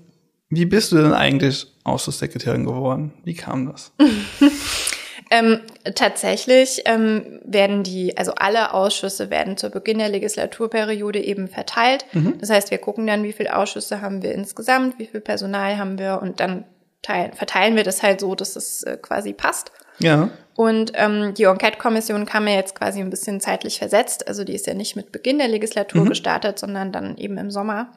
wie 0.49 0.67
bist 0.67 0.93
du 0.93 0.97
denn 0.97 1.13
eigentlich 1.13 1.67
Ausschusssekretärin 1.85 2.65
geworden? 2.65 3.13
Wie 3.25 3.35
kam 3.35 3.67
das? 3.67 3.93
Ähm, 5.33 5.61
tatsächlich 5.95 6.83
ähm, 6.87 7.41
werden 7.45 7.85
die, 7.85 8.17
also 8.19 8.33
alle 8.35 8.75
Ausschüsse 8.75 9.31
werden 9.31 9.57
zu 9.57 9.71
Beginn 9.71 9.99
der 9.99 10.09
Legislaturperiode 10.09 11.21
eben 11.21 11.47
verteilt. 11.47 12.05
Mhm. 12.13 12.39
Das 12.39 12.51
heißt, 12.51 12.73
wir 12.73 12.79
gucken 12.79 13.07
dann, 13.07 13.23
wie 13.23 13.33
viele 13.33 13.55
Ausschüsse 13.55 14.01
haben 14.01 14.23
wir 14.23 14.35
insgesamt, 14.35 14.99
wie 14.99 15.07
viel 15.07 15.21
Personal 15.21 15.79
haben 15.79 16.01
wir 16.01 16.21
und 16.21 16.41
dann 16.41 16.65
teilen, 17.03 17.33
verteilen 17.33 17.77
wir 17.77 17.85
das 17.85 18.03
halt 18.03 18.21
so, 18.21 18.35
dass 18.35 18.57
es 18.57 18.83
äh, 18.83 18.97
quasi 19.01 19.33
passt. 19.33 19.71
Ja. 20.01 20.31
Und 20.57 20.93
ähm, 20.95 21.33
die 21.35 21.45
Enquete-Kommission 21.45 22.27
kam 22.27 22.49
ja 22.49 22.55
jetzt 22.55 22.75
quasi 22.75 23.01
ein 23.01 23.11
bisschen 23.11 23.41
zeitlich 23.41 23.79
versetzt. 23.79 24.27
Also 24.27 24.43
die 24.43 24.55
ist 24.55 24.67
ja 24.67 24.75
nicht 24.75 24.97
mit 24.97 25.13
Beginn 25.13 25.39
der 25.39 25.49
Legislatur 25.49 26.05
mhm. 26.05 26.09
gestartet, 26.09 26.59
sondern 26.59 26.91
dann 26.91 27.17
eben 27.17 27.39
im 27.39 27.51
Sommer. 27.53 27.93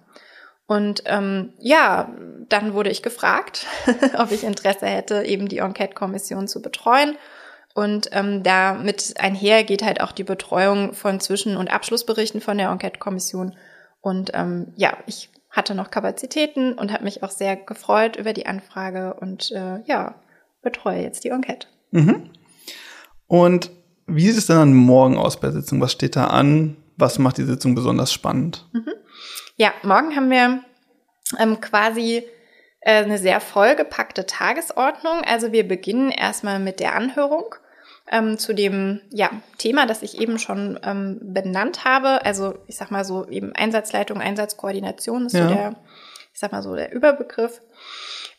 Und 0.65 1.03
ähm, 1.05 1.53
ja, 1.59 2.13
dann 2.49 2.73
wurde 2.73 2.89
ich 2.89 3.03
gefragt, 3.03 3.67
ob 4.17 4.31
ich 4.31 4.43
Interesse 4.43 4.85
hätte, 4.85 5.23
eben 5.23 5.47
die 5.47 5.57
Enquete-Kommission 5.59 6.47
zu 6.47 6.61
betreuen. 6.61 7.15
Und 7.73 8.09
ähm, 8.11 8.43
damit 8.43 9.15
einher 9.19 9.63
geht 9.63 9.83
halt 9.83 9.99
auch 9.99 10.11
die 10.11 10.23
Betreuung 10.23 10.93
von 10.93 11.19
Zwischen- 11.19 11.57
und 11.57 11.73
Abschlussberichten 11.73 12.39
von 12.39 12.57
der 12.57 12.69
Enquete-Kommission. 12.69 13.55
Und 13.99 14.31
ähm, 14.33 14.73
ja, 14.75 14.97
ich 15.07 15.29
hatte 15.49 15.75
noch 15.75 15.91
Kapazitäten 15.91 16.73
und 16.73 16.91
habe 16.91 17.03
mich 17.03 17.23
auch 17.23 17.31
sehr 17.31 17.55
gefreut 17.55 18.15
über 18.15 18.33
die 18.33 18.45
Anfrage 18.45 19.15
und 19.15 19.51
äh, 19.51 19.81
ja, 19.85 20.15
betreue 20.61 21.01
jetzt 21.01 21.23
die 21.23 21.29
Enquete. 21.29 21.67
Mhm. 21.91 22.29
Und 23.27 23.71
wie 24.07 24.27
sieht 24.27 24.37
es 24.37 24.47
dann 24.47 24.73
morgen 24.73 25.17
aus 25.17 25.39
bei 25.39 25.47
der 25.47 25.61
Sitzung? 25.61 25.81
Was 25.81 25.91
steht 25.91 26.15
da 26.15 26.27
an? 26.27 26.77
Was 26.97 27.19
macht 27.19 27.37
die 27.37 27.43
Sitzung 27.43 27.75
besonders 27.75 28.11
spannend? 28.11 28.67
Mhm. 28.73 28.93
Ja, 29.55 29.73
morgen 29.83 30.15
haben 30.15 30.31
wir 30.31 30.63
ähm, 31.39 31.61
quasi 31.61 32.23
äh, 32.81 33.03
eine 33.03 33.17
sehr 33.17 33.39
vollgepackte 33.39 34.25
Tagesordnung. 34.25 35.21
Also 35.25 35.51
wir 35.51 35.67
beginnen 35.67 36.09
erstmal 36.09 36.59
mit 36.59 36.79
der 36.79 36.95
Anhörung 36.95 37.55
ähm, 38.11 38.37
zu 38.37 38.53
dem 38.53 39.01
ja, 39.11 39.29
Thema, 39.57 39.85
das 39.85 40.01
ich 40.01 40.19
eben 40.19 40.39
schon 40.39 40.79
ähm, 40.83 41.19
benannt 41.21 41.85
habe. 41.85 42.25
Also 42.25 42.55
ich 42.67 42.75
sag 42.75 42.91
mal 42.91 43.05
so 43.05 43.27
eben 43.27 43.53
Einsatzleitung, 43.55 44.19
Einsatzkoordination 44.21 45.27
ist 45.27 45.33
ja. 45.33 45.47
so 45.47 45.53
der, 45.53 45.75
ich 46.33 46.39
sag 46.39 46.51
mal 46.51 46.63
so 46.63 46.75
der 46.75 46.91
Überbegriff. 46.91 47.61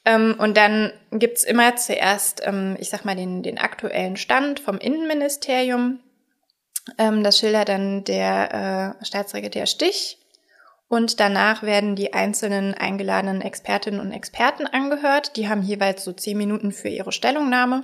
Ähm, 0.05 0.35
und 0.39 0.57
dann 0.57 0.93
gibt's 1.13 1.45
immer 1.45 1.77
zuerst, 1.77 2.43
ähm, 2.45 2.77
ich 2.79 2.91
sag 2.91 3.05
mal, 3.05 3.17
den, 3.17 3.43
den 3.43 3.59
aktuellen 3.59 4.17
Stand 4.17 4.61
vom 4.61 4.79
Innenministerium. 4.79 6.01
Ähm, 6.99 7.25
das 7.25 7.39
schildert 7.39 7.71
dann 7.71 8.05
der 8.05 8.97
äh, 9.01 9.05
Staatssekretär 9.05 9.67
Stich. 9.67 10.19
Und 10.95 11.19
danach 11.19 11.65
werden 11.65 11.97
die 11.97 12.15
einzelnen 12.15 12.73
eingeladenen 12.73 13.41
Expertinnen 13.41 13.99
und 13.99 14.13
Experten 14.13 14.65
angehört. 14.69 15.35
Die 15.35 15.49
haben 15.49 15.63
jeweils 15.63 16.05
so 16.05 16.13
zehn 16.13 16.39
Minuten 16.39 16.71
für 16.71 16.87
ihre 16.87 17.11
Stellungnahme. 17.11 17.83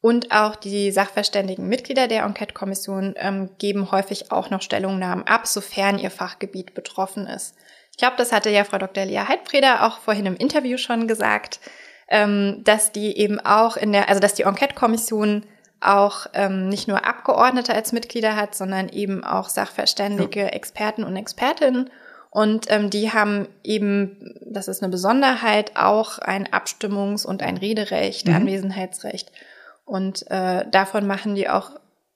Und 0.00 0.32
auch 0.32 0.56
die 0.56 0.90
sachverständigen 0.90 1.68
Mitglieder 1.68 2.08
der 2.08 2.24
Enquete-Kommission 2.24 3.14
ähm, 3.18 3.50
geben 3.58 3.92
häufig 3.92 4.32
auch 4.32 4.50
noch 4.50 4.62
Stellungnahmen 4.62 5.24
ab, 5.28 5.46
sofern 5.46 6.00
ihr 6.00 6.10
Fachgebiet 6.10 6.74
betroffen 6.74 7.28
ist. 7.28 7.54
Ich 7.92 7.98
glaube, 7.98 8.16
das 8.18 8.32
hatte 8.32 8.50
ja 8.50 8.64
Frau 8.64 8.78
Dr. 8.78 9.04
Lea 9.04 9.28
Heidfrieder 9.28 9.86
auch 9.86 9.98
vorhin 9.98 10.26
im 10.26 10.34
Interview 10.36 10.76
schon 10.76 11.06
gesagt, 11.06 11.60
ähm, 12.08 12.62
dass 12.64 12.90
die 12.90 13.16
eben 13.16 13.38
auch 13.38 13.76
in 13.76 13.92
der, 13.92 14.08
also 14.08 14.18
dass 14.18 14.34
die 14.34 14.42
Enquete-Kommission 14.42 15.46
auch 15.80 16.26
ähm, 16.34 16.68
nicht 16.68 16.88
nur 16.88 17.06
Abgeordnete 17.06 17.72
als 17.72 17.92
Mitglieder 17.92 18.34
hat, 18.34 18.56
sondern 18.56 18.88
eben 18.88 19.22
auch 19.22 19.48
Sachverständige. 19.48 20.50
Experten 20.50 21.04
und 21.04 21.14
Expertinnen. 21.14 21.90
Und 22.34 22.66
ähm, 22.68 22.90
die 22.90 23.12
haben 23.12 23.46
eben, 23.62 24.34
das 24.44 24.66
ist 24.66 24.82
eine 24.82 24.90
Besonderheit, 24.90 25.76
auch 25.76 26.18
ein 26.18 26.48
Abstimmungs- 26.48 27.24
und 27.24 27.44
ein 27.44 27.56
Rederecht, 27.56 28.26
mhm. 28.26 28.34
Anwesenheitsrecht. 28.34 29.30
Und 29.84 30.28
äh, 30.32 30.68
davon 30.68 31.06
machen 31.06 31.36
die 31.36 31.48
auch 31.48 31.70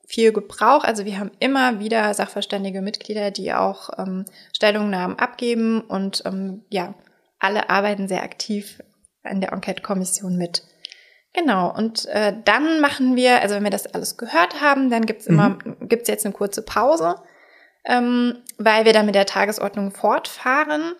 viel 0.04 0.32
Gebrauch. 0.32 0.82
Also 0.82 1.04
wir 1.04 1.20
haben 1.20 1.30
immer 1.38 1.78
wieder 1.78 2.12
sachverständige 2.14 2.82
Mitglieder, 2.82 3.30
die 3.30 3.52
auch 3.54 3.90
ähm, 3.96 4.24
Stellungnahmen 4.52 5.20
abgeben 5.20 5.82
und 5.82 6.24
ähm, 6.26 6.64
ja, 6.68 6.94
alle 7.38 7.70
arbeiten 7.70 8.08
sehr 8.08 8.24
aktiv 8.24 8.82
an 9.22 9.40
der 9.40 9.52
Enquete-Kommission 9.52 10.36
mit. 10.36 10.64
Genau, 11.32 11.72
und 11.72 12.06
äh, 12.06 12.34
dann 12.44 12.80
machen 12.80 13.14
wir, 13.14 13.40
also 13.40 13.54
wenn 13.54 13.62
wir 13.62 13.70
das 13.70 13.86
alles 13.86 14.16
gehört 14.16 14.60
haben, 14.60 14.90
dann 14.90 15.06
gibt's 15.06 15.28
immer, 15.28 15.50
mhm. 15.50 15.88
gibt's 15.88 16.08
jetzt 16.08 16.26
eine 16.26 16.34
kurze 16.34 16.62
Pause, 16.62 17.14
ähm, 17.88 18.36
weil 18.58 18.84
wir 18.84 18.92
dann 18.92 19.06
mit 19.06 19.14
der 19.14 19.26
Tagesordnung 19.26 19.90
fortfahren. 19.90 20.94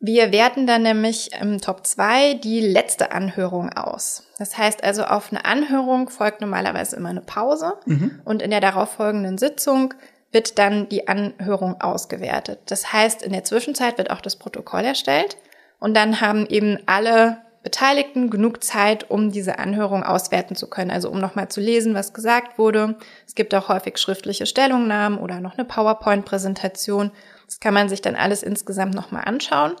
Wir 0.00 0.32
werten 0.32 0.66
dann 0.66 0.82
nämlich 0.82 1.30
im 1.40 1.60
Top 1.60 1.86
2 1.86 2.34
die 2.34 2.60
letzte 2.60 3.12
Anhörung 3.12 3.70
aus. 3.70 4.24
Das 4.38 4.58
heißt 4.58 4.82
also, 4.82 5.04
auf 5.04 5.30
eine 5.30 5.44
Anhörung 5.44 6.10
folgt 6.10 6.40
normalerweise 6.40 6.96
immer 6.96 7.10
eine 7.10 7.20
Pause 7.20 7.74
mhm. 7.86 8.20
und 8.24 8.42
in 8.42 8.50
der 8.50 8.60
darauffolgenden 8.60 9.38
Sitzung 9.38 9.94
wird 10.32 10.58
dann 10.58 10.88
die 10.88 11.06
Anhörung 11.06 11.80
ausgewertet. 11.80 12.58
Das 12.66 12.92
heißt, 12.92 13.22
in 13.22 13.32
der 13.32 13.44
Zwischenzeit 13.44 13.96
wird 13.98 14.10
auch 14.10 14.20
das 14.20 14.36
Protokoll 14.36 14.84
erstellt 14.84 15.36
und 15.78 15.94
dann 15.94 16.20
haben 16.20 16.46
eben 16.46 16.78
alle 16.86 17.41
Beteiligten 17.62 18.28
genug 18.28 18.64
Zeit, 18.64 19.10
um 19.10 19.30
diese 19.30 19.58
Anhörung 19.58 20.02
auswerten 20.02 20.56
zu 20.56 20.68
können, 20.68 20.90
also 20.90 21.08
um 21.10 21.20
nochmal 21.20 21.48
zu 21.48 21.60
lesen, 21.60 21.94
was 21.94 22.12
gesagt 22.12 22.58
wurde. 22.58 22.96
Es 23.26 23.34
gibt 23.34 23.54
auch 23.54 23.68
häufig 23.68 23.98
schriftliche 23.98 24.46
Stellungnahmen 24.46 25.18
oder 25.18 25.40
noch 25.40 25.56
eine 25.56 25.64
PowerPoint-Präsentation. 25.64 27.12
Das 27.46 27.60
kann 27.60 27.74
man 27.74 27.88
sich 27.88 28.02
dann 28.02 28.16
alles 28.16 28.42
insgesamt 28.42 28.94
nochmal 28.94 29.24
anschauen. 29.26 29.74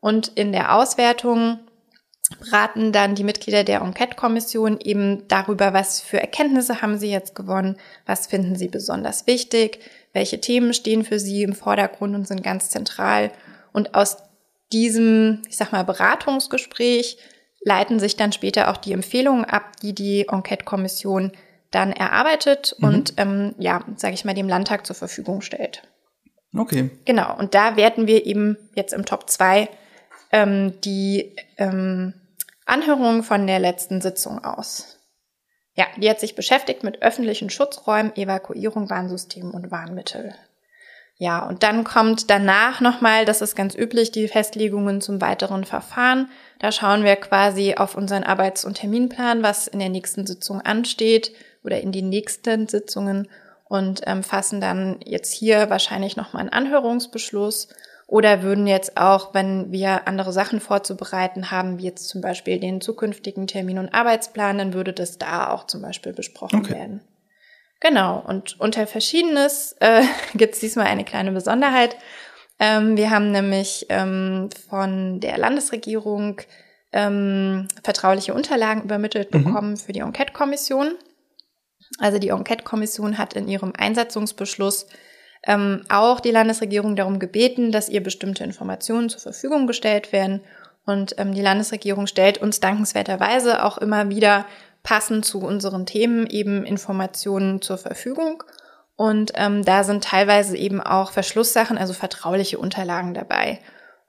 Und 0.00 0.28
in 0.28 0.52
der 0.52 0.74
Auswertung 0.74 1.60
beraten 2.38 2.92
dann 2.92 3.14
die 3.14 3.24
Mitglieder 3.24 3.64
der 3.64 3.80
Enquete-Kommission 3.80 4.78
eben 4.80 5.26
darüber, 5.28 5.72
was 5.72 6.00
für 6.00 6.20
Erkenntnisse 6.20 6.82
haben 6.82 6.98
sie 6.98 7.10
jetzt 7.10 7.34
gewonnen, 7.34 7.76
was 8.06 8.26
finden 8.26 8.56
sie 8.56 8.68
besonders 8.68 9.26
wichtig, 9.26 9.80
welche 10.12 10.40
Themen 10.40 10.74
stehen 10.74 11.04
für 11.04 11.18
sie 11.18 11.42
im 11.42 11.54
Vordergrund 11.54 12.14
und 12.14 12.26
sind 12.26 12.42
ganz 12.42 12.70
zentral. 12.70 13.30
Und 13.72 13.94
aus 13.94 14.18
diesem, 14.72 15.42
ich 15.48 15.56
sag 15.56 15.72
mal, 15.72 15.84
Beratungsgespräch 15.84 17.18
leiten 17.64 18.00
sich 18.00 18.16
dann 18.16 18.32
später 18.32 18.70
auch 18.70 18.76
die 18.76 18.92
Empfehlungen 18.92 19.44
ab, 19.44 19.76
die 19.82 19.94
die 19.94 20.26
Enquete-Kommission 20.28 21.32
dann 21.70 21.92
erarbeitet 21.92 22.76
mhm. 22.78 22.88
und, 22.88 23.14
ähm, 23.16 23.54
ja, 23.58 23.84
sage 23.96 24.14
ich 24.14 24.24
mal, 24.24 24.34
dem 24.34 24.48
Landtag 24.48 24.86
zur 24.86 24.96
Verfügung 24.96 25.40
stellt. 25.40 25.82
Okay. 26.56 26.90
Genau, 27.04 27.36
und 27.38 27.54
da 27.54 27.76
werten 27.76 28.06
wir 28.06 28.26
eben 28.26 28.56
jetzt 28.74 28.92
im 28.92 29.06
Top 29.06 29.30
2 29.30 29.68
ähm, 30.32 30.80
die 30.82 31.34
ähm, 31.56 32.14
Anhörung 32.66 33.22
von 33.22 33.46
der 33.46 33.58
letzten 33.58 34.00
Sitzung 34.00 34.44
aus. 34.44 34.98
Ja, 35.74 35.86
die 35.96 36.10
hat 36.10 36.20
sich 36.20 36.34
beschäftigt 36.34 36.84
mit 36.84 37.00
öffentlichen 37.00 37.48
Schutzräumen, 37.48 38.14
Evakuierung, 38.16 38.90
Warnsystem 38.90 39.52
und 39.52 39.70
Warnmittel. 39.70 40.34
Ja, 41.22 41.46
und 41.46 41.62
dann 41.62 41.84
kommt 41.84 42.30
danach 42.30 42.80
nochmal, 42.80 43.24
das 43.24 43.42
ist 43.42 43.54
ganz 43.54 43.76
üblich, 43.76 44.10
die 44.10 44.26
Festlegungen 44.26 45.00
zum 45.00 45.20
weiteren 45.20 45.62
Verfahren. 45.62 46.28
Da 46.58 46.72
schauen 46.72 47.04
wir 47.04 47.14
quasi 47.14 47.76
auf 47.76 47.96
unseren 47.96 48.24
Arbeits- 48.24 48.64
und 48.64 48.74
Terminplan, 48.74 49.44
was 49.44 49.68
in 49.68 49.78
der 49.78 49.88
nächsten 49.88 50.26
Sitzung 50.26 50.60
ansteht 50.62 51.30
oder 51.62 51.80
in 51.80 51.92
den 51.92 52.08
nächsten 52.08 52.66
Sitzungen 52.66 53.28
und 53.68 54.00
ähm, 54.04 54.24
fassen 54.24 54.60
dann 54.60 54.98
jetzt 55.04 55.32
hier 55.32 55.70
wahrscheinlich 55.70 56.16
nochmal 56.16 56.40
einen 56.40 56.52
Anhörungsbeschluss 56.52 57.68
oder 58.08 58.42
würden 58.42 58.66
jetzt 58.66 58.96
auch, 58.96 59.32
wenn 59.32 59.70
wir 59.70 60.08
andere 60.08 60.32
Sachen 60.32 60.58
vorzubereiten 60.58 61.52
haben, 61.52 61.78
wie 61.78 61.84
jetzt 61.84 62.08
zum 62.08 62.20
Beispiel 62.20 62.58
den 62.58 62.80
zukünftigen 62.80 63.46
Termin- 63.46 63.78
und 63.78 63.94
Arbeitsplan, 63.94 64.58
dann 64.58 64.74
würde 64.74 64.92
das 64.92 65.18
da 65.18 65.50
auch 65.50 65.68
zum 65.68 65.82
Beispiel 65.82 66.14
besprochen 66.14 66.58
okay. 66.58 66.74
werden. 66.74 67.00
Genau, 67.82 68.22
und 68.24 68.60
unter 68.60 68.86
Verschiedenes 68.86 69.74
äh, 69.80 70.04
gibt 70.34 70.54
es 70.54 70.60
diesmal 70.60 70.86
eine 70.86 71.04
kleine 71.04 71.32
Besonderheit. 71.32 71.96
Ähm, 72.60 72.96
wir 72.96 73.10
haben 73.10 73.32
nämlich 73.32 73.86
ähm, 73.88 74.50
von 74.68 75.18
der 75.18 75.36
Landesregierung 75.36 76.40
ähm, 76.92 77.66
vertrauliche 77.82 78.34
Unterlagen 78.34 78.84
übermittelt 78.84 79.34
mhm. 79.34 79.44
bekommen 79.44 79.76
für 79.76 79.92
die 79.92 80.00
Enquete-Kommission. 80.00 80.94
Also 81.98 82.20
die 82.20 82.28
Enquete-Kommission 82.28 83.18
hat 83.18 83.34
in 83.34 83.48
ihrem 83.48 83.72
Einsatzungsbeschluss 83.76 84.86
ähm, 85.44 85.84
auch 85.88 86.20
die 86.20 86.30
Landesregierung 86.30 86.94
darum 86.94 87.18
gebeten, 87.18 87.72
dass 87.72 87.88
ihr 87.88 88.00
bestimmte 88.00 88.44
Informationen 88.44 89.08
zur 89.08 89.20
Verfügung 89.20 89.66
gestellt 89.66 90.12
werden. 90.12 90.42
Und 90.86 91.16
ähm, 91.18 91.34
die 91.34 91.42
Landesregierung 91.42 92.06
stellt 92.06 92.38
uns 92.38 92.60
dankenswerterweise 92.60 93.64
auch 93.64 93.78
immer 93.78 94.08
wieder 94.08 94.46
passend 94.82 95.24
zu 95.24 95.40
unseren 95.40 95.86
Themen 95.86 96.26
eben 96.26 96.64
Informationen 96.64 97.62
zur 97.62 97.78
Verfügung. 97.78 98.42
Und 98.96 99.32
ähm, 99.34 99.64
da 99.64 99.84
sind 99.84 100.04
teilweise 100.04 100.56
eben 100.56 100.80
auch 100.80 101.12
Verschlusssachen, 101.12 101.78
also 101.78 101.92
vertrauliche 101.92 102.58
Unterlagen 102.58 103.14
dabei. 103.14 103.60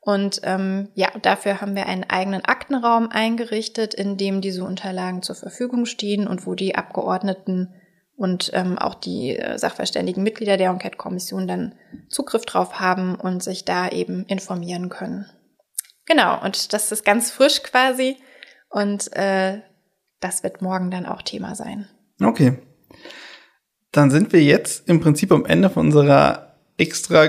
Und 0.01 0.41
ähm, 0.43 0.89
ja, 0.95 1.09
dafür 1.21 1.61
haben 1.61 1.75
wir 1.75 1.85
einen 1.85 2.03
eigenen 2.03 2.43
Aktenraum 2.43 3.09
eingerichtet, 3.09 3.93
in 3.93 4.17
dem 4.17 4.41
diese 4.41 4.65
Unterlagen 4.65 5.21
zur 5.21 5.35
Verfügung 5.35 5.85
stehen 5.85 6.27
und 6.27 6.45
wo 6.45 6.55
die 6.55 6.75
Abgeordneten 6.75 7.73
und 8.15 8.51
ähm, 8.53 8.77
auch 8.77 8.95
die 8.95 9.37
äh, 9.37 9.57
sachverständigen 9.57 10.21
Mitglieder 10.21 10.57
der 10.57 10.69
Enquete-Kommission 10.71 11.47
dann 11.47 11.75
Zugriff 12.09 12.45
drauf 12.45 12.79
haben 12.79 13.15
und 13.15 13.41
sich 13.41 13.63
da 13.63 13.87
eben 13.89 14.25
informieren 14.25 14.89
können. 14.89 15.25
Genau, 16.05 16.41
und 16.43 16.73
das 16.73 16.91
ist 16.91 17.05
ganz 17.05 17.31
frisch 17.31 17.63
quasi 17.63 18.17
und 18.69 19.11
äh, 19.15 19.61
das 20.23 20.43
wird 20.43 20.61
morgen 20.61 20.91
dann 20.91 21.05
auch 21.05 21.21
Thema 21.21 21.55
sein. 21.55 21.87
Okay. 22.21 22.57
Dann 23.91 24.11
sind 24.11 24.33
wir 24.33 24.41
jetzt 24.41 24.87
im 24.87 24.99
Prinzip 24.99 25.31
am 25.31 25.45
Ende 25.45 25.69
von 25.69 25.87
unserer 25.87 26.55
extra 26.77 27.27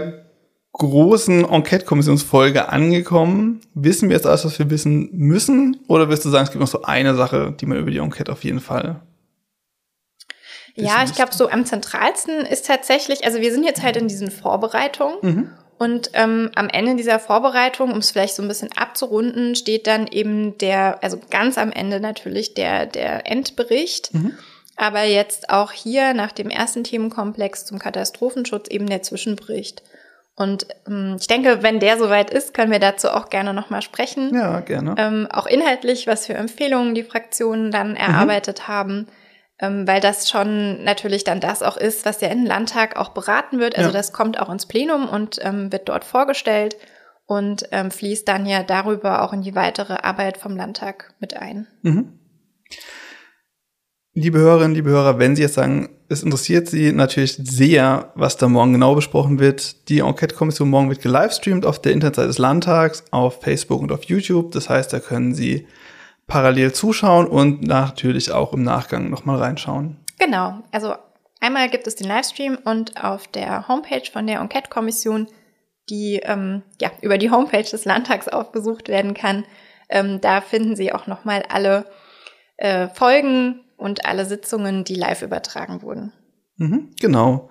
großen 0.73 1.45
Enquete-Kommissionsfolge 1.45 2.69
angekommen. 2.69 3.61
Wissen 3.75 4.09
wir 4.09 4.17
jetzt 4.17 4.27
alles, 4.27 4.45
was 4.45 4.59
wir 4.59 4.71
wissen 4.71 5.11
müssen? 5.13 5.77
Oder 5.89 6.09
wirst 6.09 6.25
du 6.25 6.31
sagen, 6.31 6.45
es 6.45 6.51
gibt 6.51 6.61
noch 6.61 6.69
so 6.69 6.83
eine 6.83 7.15
Sache, 7.15 7.55
die 7.59 7.67
man 7.67 7.79
über 7.79 7.91
die 7.91 7.99
Enquete 7.99 8.33
auf 8.33 8.45
jeden 8.45 8.61
Fall 8.61 9.01
ja, 10.77 11.05
ich 11.05 11.15
glaube, 11.15 11.33
so 11.33 11.49
am 11.49 11.65
zentralsten 11.65 12.41
ist 12.41 12.67
tatsächlich, 12.67 13.25
also 13.25 13.41
wir 13.41 13.53
sind 13.53 13.65
jetzt 13.65 13.83
halt 13.83 13.97
in 13.97 14.09
diesen 14.09 14.31
Vorbereitungen. 14.31 15.17
Mhm. 15.23 15.51
Und 15.79 16.11
ähm, 16.15 16.51
am 16.55 16.69
Ende 16.69 16.95
dieser 16.95 17.19
Vorbereitung, 17.19 17.93
um 17.93 17.99
es 17.99 18.13
vielleicht 18.13 18.37
so 18.37 18.43
ein 18.43 18.49
bisschen 18.49 18.71
abzurunden, 18.73 19.55
steht 19.55 19.87
dann 19.87 20.07
eben 20.07 20.57
der, 20.59 21.03
also 21.03 21.19
ganz 21.31 21.59
am 21.59 21.73
Ende 21.73 22.01
natürlich 22.01 22.55
der, 22.55 22.87
der 22.87 23.31
Endbericht. 23.31 24.15
Mhm. 24.15 24.33
Aber 24.77 25.05
jetzt 25.05 25.51
auch 25.51 25.73
hier 25.73 26.15
nach 26.15 26.33
dem 26.33 26.51
ersten 26.51 26.85
Themenkomplex 26.85 27.65
zum 27.65 27.79
Katastrophenschutz 27.79 28.69
eben 28.69 28.89
der 28.89 29.03
Zwischenbericht. 29.03 29.83
Und 30.37 30.67
ähm, 30.89 31.17
ich 31.21 31.29
denke, 31.29 31.63
wenn 31.63 31.79
der 31.79 31.97
soweit 31.97 32.31
ist, 32.31 32.55
können 32.55 32.73
wir 32.73 32.81
dazu 32.81 33.11
auch 33.11 33.31
gerne 33.31 33.55
nochmal 33.55 33.83
sprechen. 33.83 34.35
Ja, 34.35 34.61
gerne. 34.61 34.95
Ähm, 34.99 35.29
auch 35.31 35.47
inhaltlich, 35.47 36.07
was 36.07 36.27
für 36.27 36.35
Empfehlungen 36.35 36.95
die 36.95 37.05
Fraktionen 37.05 37.71
dann 37.71 37.91
mhm. 37.91 37.97
erarbeitet 37.97 38.61
mhm. 38.61 38.69
haben 38.69 39.09
weil 39.61 40.01
das 40.01 40.29
schon 40.29 40.83
natürlich 40.83 41.25
dann 41.25 41.41
das 41.41 41.63
auch 41.63 41.77
ist, 41.77 42.05
was 42.05 42.21
ja 42.21 42.29
im 42.29 42.45
Landtag 42.45 42.97
auch 42.97 43.11
beraten 43.11 43.59
wird. 43.59 43.77
Also 43.77 43.91
ja. 43.91 43.93
das 43.93 44.13
kommt 44.13 44.41
auch 44.41 44.51
ins 44.51 44.67
Plenum 44.67 45.09
und 45.09 45.39
ähm, 45.43 45.71
wird 45.71 45.89
dort 45.89 46.05
vorgestellt 46.05 46.77
und 47.27 47.65
ähm, 47.71 47.91
fließt 47.91 48.27
dann 48.27 48.47
ja 48.47 48.63
darüber 48.63 49.23
auch 49.23 49.33
in 49.33 49.43
die 49.43 49.55
weitere 49.55 49.95
Arbeit 49.95 50.39
vom 50.39 50.57
Landtag 50.57 51.15
mit 51.21 51.37
ein. 51.37 51.67
Mhm. 51.83 52.19
Liebe 54.17 54.39
Hörerinnen, 54.39 54.77
liebe 54.77 54.91
Hörer, 54.91 55.19
wenn 55.19 55.35
Sie 55.35 55.43
jetzt 55.43 55.55
sagen, 55.55 55.89
es 56.09 56.23
interessiert 56.23 56.69
Sie 56.69 56.93
natürlich 56.93 57.35
sehr, 57.35 58.13
was 58.15 58.37
da 58.37 58.47
morgen 58.47 58.73
genau 58.73 58.95
besprochen 58.95 59.41
wird. 59.41 59.89
Die 59.89 60.01
Enquete-Kommission 60.01 60.71
morgen 60.71 60.89
wird 60.89 61.03
gelivestreamt 61.03 61.67
auf 61.67 61.81
der 61.83 61.93
Internetseite 61.93 62.29
des 62.29 62.39
Landtags, 62.39 63.03
auf 63.11 63.43
Facebook 63.43 63.81
und 63.81 63.91
auf 63.91 64.05
YouTube. 64.05 64.53
Das 64.53 64.69
heißt, 64.69 64.93
da 64.93 65.01
können 65.01 65.35
Sie 65.35 65.67
parallel 66.27 66.73
zuschauen 66.73 67.27
und 67.27 67.63
natürlich 67.63 68.33
auch 68.33 68.53
im 68.53 68.63
Nachgang 68.63 69.11
nochmal 69.11 69.39
reinschauen. 69.39 69.99
Genau, 70.19 70.61
also 70.73 70.95
einmal 71.41 71.69
gibt 71.69 71.87
es 71.87 71.97
den 71.97 72.09
Livestream 72.09 72.59
und 72.65 73.03
auf 73.03 73.27
der 73.29 73.69
Homepage 73.69 74.11
von 74.11 74.27
der 74.27 74.41
Enquete-Kommission, 74.41 75.29
die 75.91 76.21
ähm, 76.23 76.63
ja 76.81 76.91
über 77.03 77.19
die 77.19 77.31
Homepage 77.31 77.63
des 77.63 77.85
Landtags 77.85 78.29
aufgesucht 78.29 78.89
werden 78.89 79.15
kann, 79.15 79.45
ähm, 79.89 80.21
da 80.21 80.41
finden 80.41 80.77
Sie 80.77 80.93
auch 80.93 81.07
nochmal 81.07 81.43
alle 81.49 81.87
äh, 82.57 82.89
Folgen 82.89 83.61
und 83.77 84.07
alle 84.07 84.25
Sitzungen, 84.25 84.85
die 84.85 84.95
live 84.95 85.23
übertragen 85.23 85.83
wurden. 85.83 86.13
Mhm, 86.57 86.91
genau. 87.01 87.51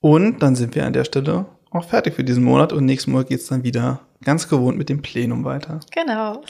Und 0.00 0.42
dann 0.42 0.56
sind 0.56 0.74
wir 0.74 0.84
an 0.84 0.92
der 0.92 1.04
Stelle 1.04 1.46
auch 1.70 1.84
fertig 1.84 2.14
für 2.14 2.24
diesen 2.24 2.44
Monat 2.44 2.72
und 2.72 2.84
nächsten 2.84 3.12
Monat 3.12 3.28
geht 3.28 3.40
es 3.40 3.46
dann 3.46 3.64
wieder 3.64 4.00
ganz 4.22 4.48
gewohnt 4.48 4.78
mit 4.78 4.88
dem 4.88 5.02
Plenum 5.02 5.44
weiter. 5.44 5.80
Genau. 5.92 6.42